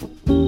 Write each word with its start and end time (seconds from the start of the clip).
thank 0.00 0.28
you 0.28 0.39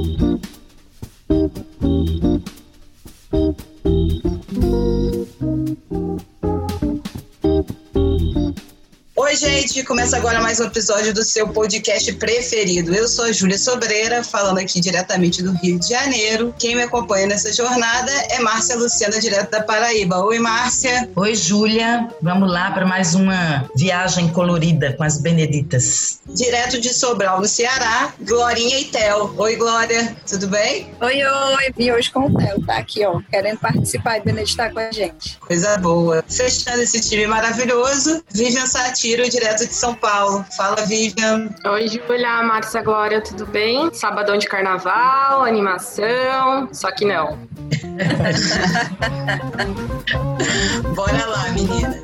Começa 9.87 10.17
agora 10.17 10.41
mais 10.41 10.61
um 10.61 10.65
episódio 10.65 11.13
do 11.13 11.25
seu 11.25 11.49
podcast 11.49 12.13
preferido. 12.15 12.95
Eu 12.95 13.09
sou 13.09 13.25
a 13.25 13.33
Júlia 13.33 13.59
Sobreira, 13.59 14.23
falando 14.23 14.59
aqui 14.59 14.81
diretamente 14.81 15.43
do 15.43 15.53
Rio 15.53 15.79
de 15.79 15.89
Janeiro. 15.89 16.55
Quem 16.59 16.77
me 16.77 16.83
acompanha 16.83 17.27
nessa 17.27 17.53
jornada 17.53 18.11
é 18.31 18.39
Márcia 18.39 18.77
Luciana, 18.77 19.19
direto 19.19 19.51
da 19.51 19.63
Paraíba. 19.63 20.25
Oi, 20.25 20.39
Márcia. 20.39 21.11
Oi, 21.17 21.35
Júlia. 21.35 22.09
Vamos 22.23 22.51
lá 22.51 22.71
para 22.71 22.87
mais 22.87 23.15
uma 23.15 23.69
viagem 23.77 24.29
colorida 24.29 24.93
com 24.93 25.03
as 25.03 25.21
Beneditas. 25.21 26.21
Direto 26.29 26.81
de 26.81 26.95
Sobral, 26.95 27.41
no 27.41 27.49
Ceará, 27.49 28.15
Glorinha 28.21 28.79
e 28.79 28.85
Tel. 28.85 29.35
Oi, 29.37 29.57
Glória, 29.57 30.17
tudo 30.29 30.47
bem? 30.47 30.95
Oi, 31.01 31.25
oi. 31.25 31.73
Vim 31.77 31.91
hoje 31.91 32.11
com 32.11 32.27
o 32.27 32.39
Tel, 32.39 32.65
tá 32.65 32.77
aqui, 32.77 33.05
ó, 33.05 33.21
querendo 33.31 33.59
participar 33.59 34.19
e 34.19 34.21
Beneditar 34.21 34.73
com 34.73 34.79
a 34.79 34.93
gente. 34.93 35.39
Coisa 35.41 35.77
boa. 35.79 36.25
Fechando 36.29 36.83
esse 36.83 37.01
time 37.01 37.27
maravilhoso, 37.27 38.23
Vivian 38.31 38.67
Satiro, 38.67 39.29
direto 39.29 39.72
de 39.73 39.77
São 39.77 39.95
Paulo. 39.95 40.45
Fala, 40.55 40.77
Vivian. 40.85 41.49
Oi, 41.65 41.89
Júlia, 41.89 42.43
Márcia 42.43 42.83
Glória, 42.83 43.23
tudo 43.23 43.47
bem? 43.47 43.91
Sabadão 43.95 44.37
de 44.37 44.47
carnaval, 44.47 45.43
animação, 45.45 46.69
só 46.73 46.93
que 46.93 47.07
não. 47.07 47.39
Bora 50.95 51.27
lá, 51.27 51.49
meninas. 51.53 51.97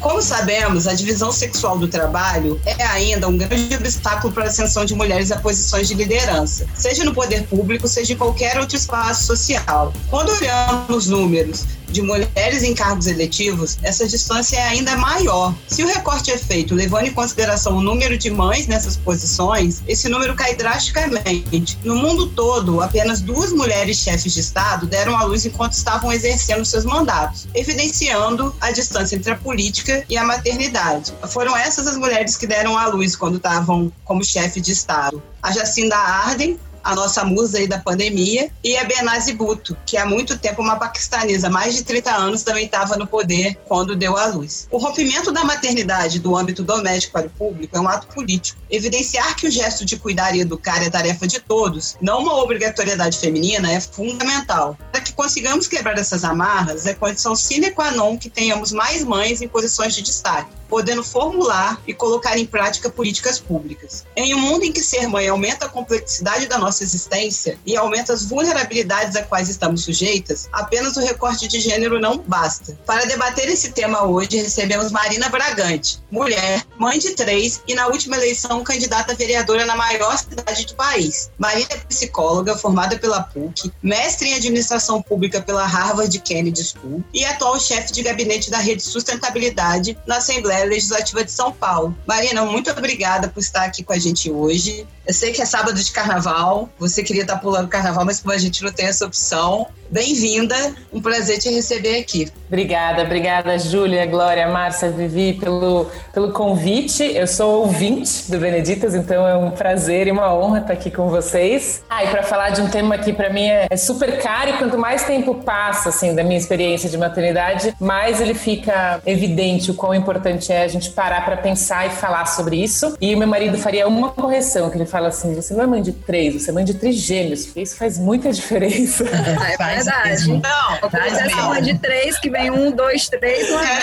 Como 0.00 0.22
sabemos, 0.22 0.86
a 0.86 0.94
divisão 0.94 1.32
sexual 1.32 1.76
do 1.76 1.88
trabalho 1.88 2.60
é 2.64 2.84
ainda 2.84 3.26
um 3.26 3.36
grande 3.36 3.74
obstáculo 3.74 4.32
para 4.32 4.44
a 4.44 4.46
ascensão 4.46 4.84
de 4.84 4.94
mulheres 4.94 5.32
a 5.32 5.38
posições 5.38 5.88
de 5.88 5.94
liderança, 5.94 6.66
seja 6.74 7.04
no 7.04 7.12
poder 7.12 7.44
público, 7.44 7.88
seja 7.88 8.12
em 8.12 8.16
qualquer 8.16 8.58
outro 8.58 8.76
espaço 8.76 9.24
social. 9.24 9.92
Quando 10.08 10.30
olhamos 10.30 11.08
números 11.08 11.64
de 11.88 12.02
mulheres 12.02 12.62
em 12.62 12.74
cargos 12.74 13.06
eletivos, 13.06 13.78
essa 13.82 14.06
distância 14.06 14.56
é 14.56 14.68
ainda 14.68 14.96
maior. 14.96 15.54
Se 15.66 15.82
o 15.82 15.86
recorte 15.86 16.30
é 16.30 16.38
feito 16.38 16.74
levando 16.74 17.06
em 17.06 17.12
consideração 17.12 17.76
o 17.76 17.82
número 17.82 18.16
de 18.16 18.30
mães 18.30 18.66
nessas 18.66 18.96
posições, 18.96 19.82
esse 19.86 20.08
número 20.08 20.34
cai 20.34 20.54
drasticamente. 20.54 21.78
No 21.84 21.96
mundo 21.96 22.28
todo, 22.28 22.80
apenas 22.80 23.20
duas 23.20 23.52
mulheres 23.52 23.98
chefes 23.98 24.32
de 24.32 24.40
Estado 24.40 24.86
deram 24.86 25.16
à 25.16 25.24
luz 25.24 25.44
enquanto 25.44 25.72
estavam 25.72 26.12
exercendo 26.12 26.64
seus 26.64 26.84
mandatos, 26.84 27.48
evidenciando 27.54 28.54
a 28.60 28.70
distância 28.70 29.16
entre 29.16 29.32
a 29.32 29.36
política 29.36 30.04
e 30.08 30.16
a 30.16 30.24
maternidade. 30.24 31.12
Foram 31.28 31.56
essas 31.56 31.86
as 31.86 31.96
mulheres 31.96 32.36
que 32.36 32.46
deram 32.46 32.76
à 32.76 32.86
luz 32.86 33.16
quando 33.16 33.36
estavam 33.36 33.92
como 34.04 34.24
chefe 34.24 34.60
de 34.60 34.72
Estado. 34.72 35.22
A 35.42 35.52
Jacinda 35.52 35.96
Arden, 35.96 36.58
a 36.88 36.94
nossa 36.94 37.22
musa 37.22 37.58
aí 37.58 37.68
da 37.68 37.78
pandemia, 37.78 38.50
e 38.64 38.74
a 38.78 38.84
Benazir 38.84 39.36
Bhutto, 39.36 39.76
que 39.84 39.98
há 39.98 40.06
muito 40.06 40.38
tempo 40.38 40.62
uma 40.62 40.76
paquistanesa, 40.76 41.50
mais 41.50 41.74
de 41.74 41.84
30 41.84 42.10
anos, 42.10 42.42
também 42.42 42.64
estava 42.64 42.96
no 42.96 43.06
poder 43.06 43.58
quando 43.66 43.94
deu 43.94 44.16
à 44.16 44.24
luz. 44.28 44.66
O 44.70 44.78
rompimento 44.78 45.30
da 45.30 45.44
maternidade 45.44 46.18
do 46.18 46.34
âmbito 46.34 46.62
doméstico 46.62 47.12
para 47.12 47.26
o 47.26 47.30
público 47.30 47.76
é 47.76 47.80
um 47.80 47.86
ato 47.86 48.06
político. 48.06 48.58
Evidenciar 48.70 49.36
que 49.36 49.46
o 49.46 49.50
gesto 49.50 49.84
de 49.84 49.98
cuidar 49.98 50.34
e 50.34 50.40
educar 50.40 50.82
é 50.82 50.88
tarefa 50.88 51.26
de 51.26 51.40
todos, 51.40 51.94
não 52.00 52.22
uma 52.22 52.36
obrigatoriedade 52.36 53.18
feminina, 53.18 53.70
é 53.70 53.80
fundamental. 53.80 54.78
Para 54.90 55.02
que 55.02 55.12
consigamos 55.12 55.66
quebrar 55.66 55.98
essas 55.98 56.24
amarras, 56.24 56.86
é 56.86 56.94
condição 56.94 57.36
sine 57.36 57.70
qua 57.70 57.90
non 57.90 58.16
que 58.16 58.30
tenhamos 58.30 58.72
mais 58.72 59.04
mães 59.04 59.42
em 59.42 59.48
posições 59.48 59.94
de 59.94 60.00
destaque 60.00 60.58
podendo 60.68 61.02
formular 61.02 61.80
e 61.86 61.94
colocar 61.94 62.38
em 62.38 62.46
prática 62.46 62.90
políticas 62.90 63.40
públicas. 63.40 64.04
Em 64.14 64.34
um 64.34 64.38
mundo 64.38 64.64
em 64.64 64.72
que 64.72 64.82
ser 64.82 65.06
mãe 65.08 65.26
aumenta 65.26 65.66
a 65.66 65.68
complexidade 65.68 66.46
da 66.46 66.58
nossa 66.58 66.77
existência 66.82 67.58
e 67.64 67.76
aumenta 67.76 68.12
as 68.12 68.24
vulnerabilidades 68.24 69.16
a 69.16 69.22
quais 69.22 69.48
estamos 69.48 69.84
sujeitas, 69.84 70.48
apenas 70.52 70.96
o 70.96 71.00
recorte 71.00 71.48
de 71.48 71.60
gênero 71.60 72.00
não 72.00 72.18
basta. 72.18 72.78
Para 72.86 73.04
debater 73.04 73.48
esse 73.48 73.72
tema 73.72 74.04
hoje, 74.04 74.36
recebemos 74.36 74.90
Marina 74.90 75.28
Bragante, 75.28 76.00
mulher, 76.10 76.64
mãe 76.78 76.98
de 76.98 77.10
três 77.10 77.62
e 77.66 77.74
na 77.74 77.86
última 77.86 78.16
eleição 78.16 78.62
candidata 78.64 79.12
a 79.12 79.16
vereadora 79.16 79.64
na 79.66 79.76
maior 79.76 80.16
cidade 80.18 80.66
do 80.66 80.74
país. 80.74 81.30
Marina 81.38 81.68
é 81.70 81.76
psicóloga 81.76 82.56
formada 82.56 82.98
pela 82.98 83.22
PUC, 83.22 83.72
mestre 83.82 84.28
em 84.28 84.34
administração 84.34 85.02
pública 85.02 85.40
pela 85.40 85.66
Harvard 85.66 86.18
Kennedy 86.20 86.64
School 86.64 87.02
e 87.12 87.24
atual 87.24 87.58
chefe 87.60 87.92
de 87.92 88.02
gabinete 88.02 88.50
da 88.50 88.58
Rede 88.58 88.82
Sustentabilidade 88.82 89.98
na 90.06 90.16
Assembleia 90.16 90.64
Legislativa 90.64 91.24
de 91.24 91.30
São 91.30 91.52
Paulo. 91.52 91.96
Marina, 92.06 92.44
muito 92.44 92.70
obrigada 92.70 93.28
por 93.28 93.40
estar 93.40 93.64
aqui 93.64 93.82
com 93.82 93.92
a 93.92 93.98
gente 93.98 94.30
hoje. 94.30 94.86
Eu 95.06 95.14
sei 95.14 95.32
que 95.32 95.40
é 95.40 95.46
sábado 95.46 95.82
de 95.82 95.90
carnaval, 95.90 96.57
você 96.78 97.02
queria 97.02 97.22
estar 97.22 97.38
pulando 97.38 97.68
carnaval, 97.68 98.04
mas 98.04 98.20
como 98.20 98.32
a 98.32 98.38
gente 98.38 98.62
não 98.62 98.72
tem 98.72 98.86
essa 98.86 99.04
opção, 99.04 99.66
bem-vinda, 99.90 100.54
um 100.92 101.00
prazer 101.00 101.38
te 101.38 101.48
receber 101.50 101.98
aqui. 101.98 102.30
Obrigada, 102.46 103.02
obrigada, 103.02 103.58
Júlia, 103.58 104.06
Glória, 104.06 104.48
Márcia, 104.48 104.90
Vivi, 104.90 105.34
pelo, 105.34 105.86
pelo 106.12 106.32
convite. 106.32 107.02
Eu 107.04 107.26
sou 107.26 107.60
ouvinte 107.60 108.30
do 108.30 108.38
Beneditas, 108.38 108.94
então 108.94 109.26
é 109.26 109.36
um 109.36 109.50
prazer 109.50 110.06
e 110.06 110.10
uma 110.10 110.34
honra 110.34 110.60
estar 110.60 110.72
aqui 110.72 110.90
com 110.90 111.08
vocês. 111.08 111.82
Ah, 111.90 112.04
e 112.04 112.08
para 112.08 112.22
falar 112.22 112.50
de 112.50 112.62
um 112.62 112.68
tema 112.68 112.96
que 112.96 113.12
para 113.12 113.30
mim 113.30 113.46
é, 113.46 113.66
é, 113.68 113.76
super 113.76 114.20
caro 114.22 114.50
e 114.50 114.52
quanto 114.54 114.78
mais 114.78 115.04
tempo 115.04 115.34
passa, 115.34 115.90
assim, 115.90 116.14
da 116.14 116.24
minha 116.24 116.38
experiência 116.38 116.88
de 116.88 116.96
maternidade, 116.96 117.74
mais 117.78 118.20
ele 118.20 118.34
fica 118.34 119.00
evidente 119.04 119.70
o 119.70 119.74
quão 119.74 119.94
importante 119.94 120.50
é 120.50 120.62
a 120.62 120.68
gente 120.68 120.90
parar 120.90 121.24
para 121.24 121.36
pensar 121.36 121.86
e 121.86 121.90
falar 121.90 122.24
sobre 122.26 122.56
isso. 122.56 122.96
E 123.00 123.14
o 123.14 123.18
meu 123.18 123.28
marido 123.28 123.58
faria 123.58 123.86
uma 123.86 124.10
correção, 124.10 124.70
que 124.70 124.78
ele 124.78 124.86
fala 124.86 125.08
assim: 125.08 125.34
você 125.34 125.52
não 125.52 125.64
é 125.64 125.66
mãe 125.66 125.82
de 125.82 125.92
três, 125.92 126.34
você 126.34 126.50
é 126.50 126.52
mãe 126.52 126.64
de 126.64 126.74
trigêmeos, 126.74 127.44
porque 127.46 127.60
isso 127.60 127.76
faz 127.76 127.98
muita 127.98 128.32
diferença. 128.32 129.04
É 129.48 129.56
verdade. 129.84 130.28
Não, 130.28 130.90
mas 130.92 131.18
essa 131.18 131.42
mãe 131.42 131.62
de 131.62 131.78
três 131.78 132.18
que 132.18 132.30
vem 132.30 132.50
um, 132.50 132.70
dois, 132.70 133.08
três, 133.08 133.50
não 133.50 133.60
é. 133.60 133.80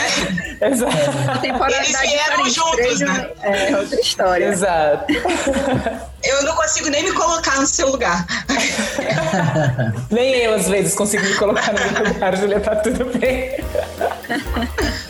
é. 0.61 0.67
Exato. 0.71 0.95
Eles 2.39 2.53
juntos, 2.53 2.75
três, 2.75 2.99
né? 2.99 3.29
É 3.41 3.77
outra 3.77 3.99
história. 3.99 4.45
Exato. 4.45 5.05
Eu 6.23 6.43
não 6.43 6.55
consigo 6.55 6.89
nem 6.89 7.03
me 7.03 7.11
colocar 7.11 7.59
no 7.59 7.67
seu 7.67 7.89
lugar. 7.89 8.25
nem 10.09 10.35
eu, 10.37 10.55
às 10.55 10.67
vezes, 10.67 10.95
consigo 10.95 11.23
me 11.23 11.35
colocar 11.35 11.73
no 11.73 11.91
meu 11.91 12.13
lugar, 12.13 12.35
Julia, 12.35 12.59
tá 12.59 12.75
tudo 12.75 13.05
bem. 13.17 13.55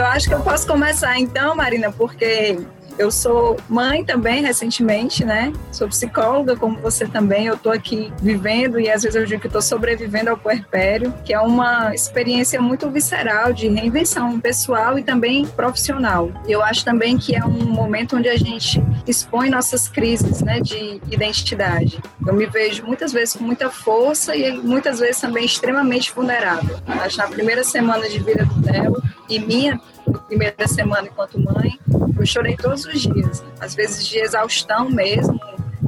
Eu 0.00 0.06
acho 0.06 0.28
que 0.28 0.34
eu 0.34 0.40
posso 0.40 0.66
começar 0.66 1.18
então, 1.18 1.54
Marina, 1.54 1.92
porque 1.92 2.58
eu 2.98 3.10
sou 3.10 3.58
mãe 3.68 4.02
também, 4.02 4.42
recentemente, 4.42 5.26
né? 5.26 5.52
Sou 5.70 5.86
psicóloga, 5.88 6.56
como 6.56 6.78
você 6.78 7.06
também. 7.06 7.44
Eu 7.44 7.54
estou 7.54 7.70
aqui 7.70 8.10
vivendo 8.22 8.80
e 8.80 8.88
às 8.88 9.02
vezes 9.02 9.14
eu 9.14 9.26
digo 9.26 9.42
que 9.42 9.46
estou 9.46 9.60
sobrevivendo 9.60 10.30
ao 10.30 10.38
puerpério, 10.38 11.12
que 11.22 11.34
é 11.34 11.40
uma 11.40 11.94
experiência 11.94 12.62
muito 12.62 12.90
visceral 12.90 13.52
de 13.52 13.68
reinvenção 13.68 14.40
pessoal 14.40 14.98
e 14.98 15.02
também 15.02 15.44
profissional. 15.44 16.32
Eu 16.48 16.62
acho 16.62 16.82
também 16.82 17.18
que 17.18 17.36
é 17.36 17.44
um 17.44 17.66
momento 17.66 18.16
onde 18.16 18.30
a 18.30 18.38
gente 18.38 18.82
expõe 19.06 19.50
nossas 19.50 19.86
crises, 19.86 20.40
né, 20.40 20.60
de 20.62 20.98
identidade. 21.10 22.00
Eu 22.26 22.32
me 22.32 22.46
vejo 22.46 22.86
muitas 22.86 23.12
vezes 23.12 23.34
com 23.34 23.44
muita 23.44 23.68
força 23.68 24.34
e 24.34 24.50
muitas 24.50 24.98
vezes 24.98 25.20
também 25.20 25.44
extremamente 25.44 26.10
vulnerável. 26.14 26.78
Acho 26.86 27.18
na 27.18 27.28
primeira 27.28 27.62
semana 27.62 28.08
de 28.08 28.18
vida 28.18 28.48
dela 28.56 29.09
e 29.30 29.38
minha 29.38 29.80
primeira 30.26 30.66
semana 30.66 31.08
enquanto 31.08 31.38
mãe, 31.38 31.78
eu 32.18 32.26
chorei 32.26 32.56
todos 32.56 32.84
os 32.84 33.00
dias, 33.00 33.42
às 33.60 33.74
vezes 33.74 34.06
de 34.06 34.18
exaustão 34.18 34.90
mesmo, 34.90 35.40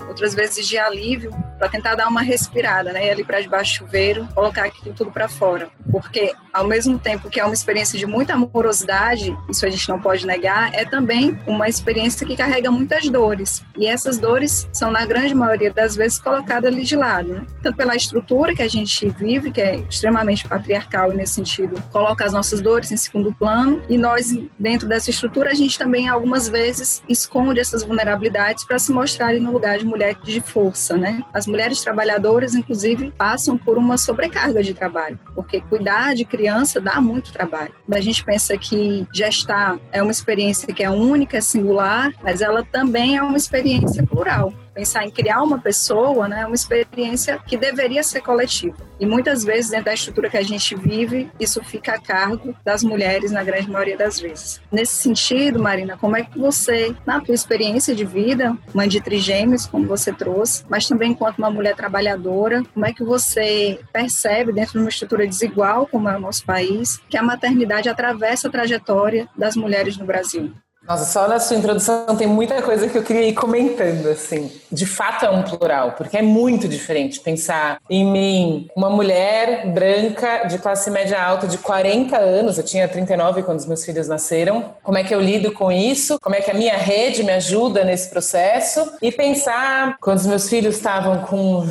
outras 0.09 0.35
vezes 0.35 0.67
de 0.67 0.79
alívio, 0.79 1.31
para 1.63 1.69
tentar 1.69 1.95
dar 1.95 2.09
uma 2.09 2.23
respirada, 2.23 2.93
né? 2.93 3.07
Ir 3.07 3.11
ali 3.11 3.25
para 3.25 3.41
debaixo 3.41 3.75
do 3.75 3.87
chuveiro, 3.87 4.27
colocar 4.35 4.65
aquilo 4.65 4.93
tudo 4.93 5.13
para 5.13 5.29
fora. 5.29 5.69
Porque, 5.93 6.35
ao 6.53 6.67
mesmo 6.67 6.99
tempo 6.99 7.31
que 7.31 7.39
é 7.39 7.45
uma 7.45 7.55
experiência 7.55 7.97
de 7.97 8.05
muita 8.05 8.35
amorosidade, 8.35 9.37
isso 9.49 9.65
a 9.65 9.71
gente 9.71 9.89
não 9.89 10.01
pode 10.01 10.27
negar, 10.27 10.75
é 10.75 10.85
também 10.85 11.39
uma 11.47 11.69
experiência 11.69 12.27
que 12.27 12.37
carrega 12.37 12.69
muitas 12.69 13.09
dores. 13.09 13.63
E 13.79 13.87
essas 13.87 14.19
dores 14.19 14.69
são, 14.73 14.91
na 14.91 15.07
grande 15.07 15.37
maioria 15.37 15.73
das 15.73 15.95
vezes, 15.95 16.19
colocadas 16.19 16.73
ali 16.73 16.83
de 16.83 16.97
lado, 16.97 17.29
né? 17.29 17.47
Tanto 17.63 17.77
pela 17.77 17.95
estrutura 17.95 18.57
que 18.57 18.63
a 18.63 18.69
gente 18.69 19.09
vive, 19.11 19.53
que 19.53 19.61
é 19.61 19.77
extremamente 19.89 20.49
patriarcal 20.49 21.13
nesse 21.13 21.35
sentido, 21.35 21.81
coloca 21.93 22.25
as 22.25 22.33
nossas 22.33 22.61
dores 22.61 22.91
em 22.91 22.97
segundo 22.97 23.33
plano, 23.33 23.81
e 23.89 23.97
nós, 23.97 24.37
dentro 24.59 24.89
dessa 24.89 25.11
estrutura, 25.11 25.51
a 25.51 25.55
gente 25.55 25.79
também, 25.79 26.09
algumas 26.09 26.49
vezes, 26.49 27.05
esconde 27.09 27.61
essas 27.61 27.85
vulnerabilidades 27.85 28.65
para 28.65 28.81
se 28.81 28.91
mostrar 28.91 29.33
no 29.35 29.53
lugar 29.53 29.79
de 29.79 29.85
mulher 29.85 30.17
de 30.25 30.41
força, 30.41 30.97
né? 30.97 31.23
As 31.33 31.52
mulheres 31.53 31.81
trabalhadoras, 31.83 32.55
inclusive, 32.55 33.13
passam 33.17 33.57
por 33.57 33.77
uma 33.77 33.99
sobrecarga 33.99 34.63
de 34.63 34.73
trabalho, 34.75 35.19
porque 35.35 35.61
cuidar 35.61 36.15
de 36.15 36.25
criança 36.25 36.81
dá 36.81 37.01
muito 37.01 37.33
trabalho. 37.33 37.73
A 37.91 38.01
gente 38.01 38.25
pensa 38.25 38.57
que 38.57 39.07
gestar 39.13 39.79
é 39.93 40.03
uma 40.03 40.11
experiência 40.11 40.73
que 40.73 40.83
é 40.83 40.91
única, 40.91 41.41
singular, 41.41 42.13
mas 42.23 42.41
ela 42.41 42.65
também 42.65 43.17
é 43.17 43.23
uma 43.23 43.37
experiência 43.37 44.03
plural 44.05 44.53
pensar 44.75 45.05
em 45.05 45.11
criar 45.11 45.43
uma 45.43 45.59
pessoa, 45.59 46.29
né, 46.29 46.47
uma 46.47 46.55
experiência 46.55 47.39
que 47.47 47.57
deveria 47.57 48.03
ser 48.03 48.21
coletiva. 48.21 48.77
E 48.99 49.07
muitas 49.07 49.43
vezes, 49.45 49.71
dentro 49.71 49.87
da 49.87 49.95
estrutura 49.95 50.31
que 50.31 50.37
a 50.37 50.43
gente 50.43 50.75
vive, 50.77 51.29
isso 51.41 51.63
fica 51.65 51.95
a 51.95 52.01
cargo 52.01 52.55
das 52.65 52.85
mulheres, 52.85 53.33
na 53.33 53.43
grande 53.43 53.71
maioria 53.71 53.97
das 53.97 54.21
vezes. 54.21 54.61
Nesse 54.71 54.95
sentido, 54.95 55.59
Marina, 55.59 55.97
como 55.97 56.17
é 56.17 56.23
que 56.23 56.39
você, 56.39 56.95
na 57.05 57.21
tua 57.21 57.35
experiência 57.35 57.95
de 57.95 58.05
vida, 58.05 58.57
mãe 58.73 58.89
de 58.89 59.01
trigêmeos, 59.01 59.67
como 59.67 59.87
você 59.87 60.13
trouxe, 60.13 60.65
mas 60.69 60.87
também 60.87 61.11
enquanto 61.11 61.39
uma 61.39 61.51
mulher 61.51 61.75
trabalhadora, 61.75 62.63
como 62.73 62.87
é 62.87 62.93
que 62.93 63.03
você 63.03 63.81
percebe, 63.93 64.53
dentro 64.53 64.75
de 64.75 64.79
uma 64.79 64.89
estrutura 64.89 65.27
desigual, 65.27 65.87
como 65.87 66.09
é 66.09 66.17
o 66.17 66.21
nosso 66.21 66.45
país, 66.45 67.01
que 67.09 67.17
a 67.17 67.23
maternidade 67.23 67.89
atravessa 67.89 68.49
a 68.49 68.51
trajetória 68.51 69.29
das 69.37 69.57
mulheres 69.57 69.97
no 69.97 70.07
Brasil? 70.07 70.53
Nossa, 70.87 71.05
só 71.05 71.29
na 71.29 71.39
sua 71.39 71.57
introdução 71.57 72.17
tem 72.17 72.27
muita 72.27 72.61
coisa 72.61 72.89
que 72.89 72.99
eu 72.99 73.05
queria 73.05 73.23
ir 73.23 73.35
comentando, 73.35 74.09
assim. 74.09 74.51
De 74.71 74.85
fato 74.85 75.25
é 75.25 75.31
um 75.31 75.43
plural, 75.43 75.93
porque 75.93 76.17
é 76.17 76.23
muito 76.23 76.67
diferente 76.67 77.21
pensar 77.21 77.79
em 77.89 78.05
mim, 78.05 78.69
uma 78.77 78.91
mulher 78.91 79.67
branca 79.69 80.45
de 80.45 80.59
classe 80.59 80.91
média 80.91 81.23
alta 81.23 81.47
de 81.47 81.59
40 81.59 82.19
anos, 82.19 82.59
eu 82.59 82.65
tinha 82.65 82.89
39 82.89 83.45
quando 83.45 83.61
os 83.61 83.67
meus 83.67 83.85
filhos 83.85 84.09
nasceram. 84.09 84.75
Como 84.83 84.99
é 84.99 85.05
que 85.05 85.15
eu 85.15 85.21
lido 85.21 85.53
com 85.53 85.71
isso? 85.71 86.19
Como 86.21 86.35
é 86.35 86.41
que 86.41 86.51
a 86.51 86.55
minha 86.55 86.77
rede 86.77 87.23
me 87.23 87.33
ajuda 87.33 87.85
nesse 87.85 88.11
processo? 88.11 88.93
E 89.01 89.13
pensar 89.13 89.97
quando 90.01 90.19
os 90.19 90.27
meus 90.27 90.49
filhos 90.49 90.77
estavam 90.77 91.23
com 91.23 91.65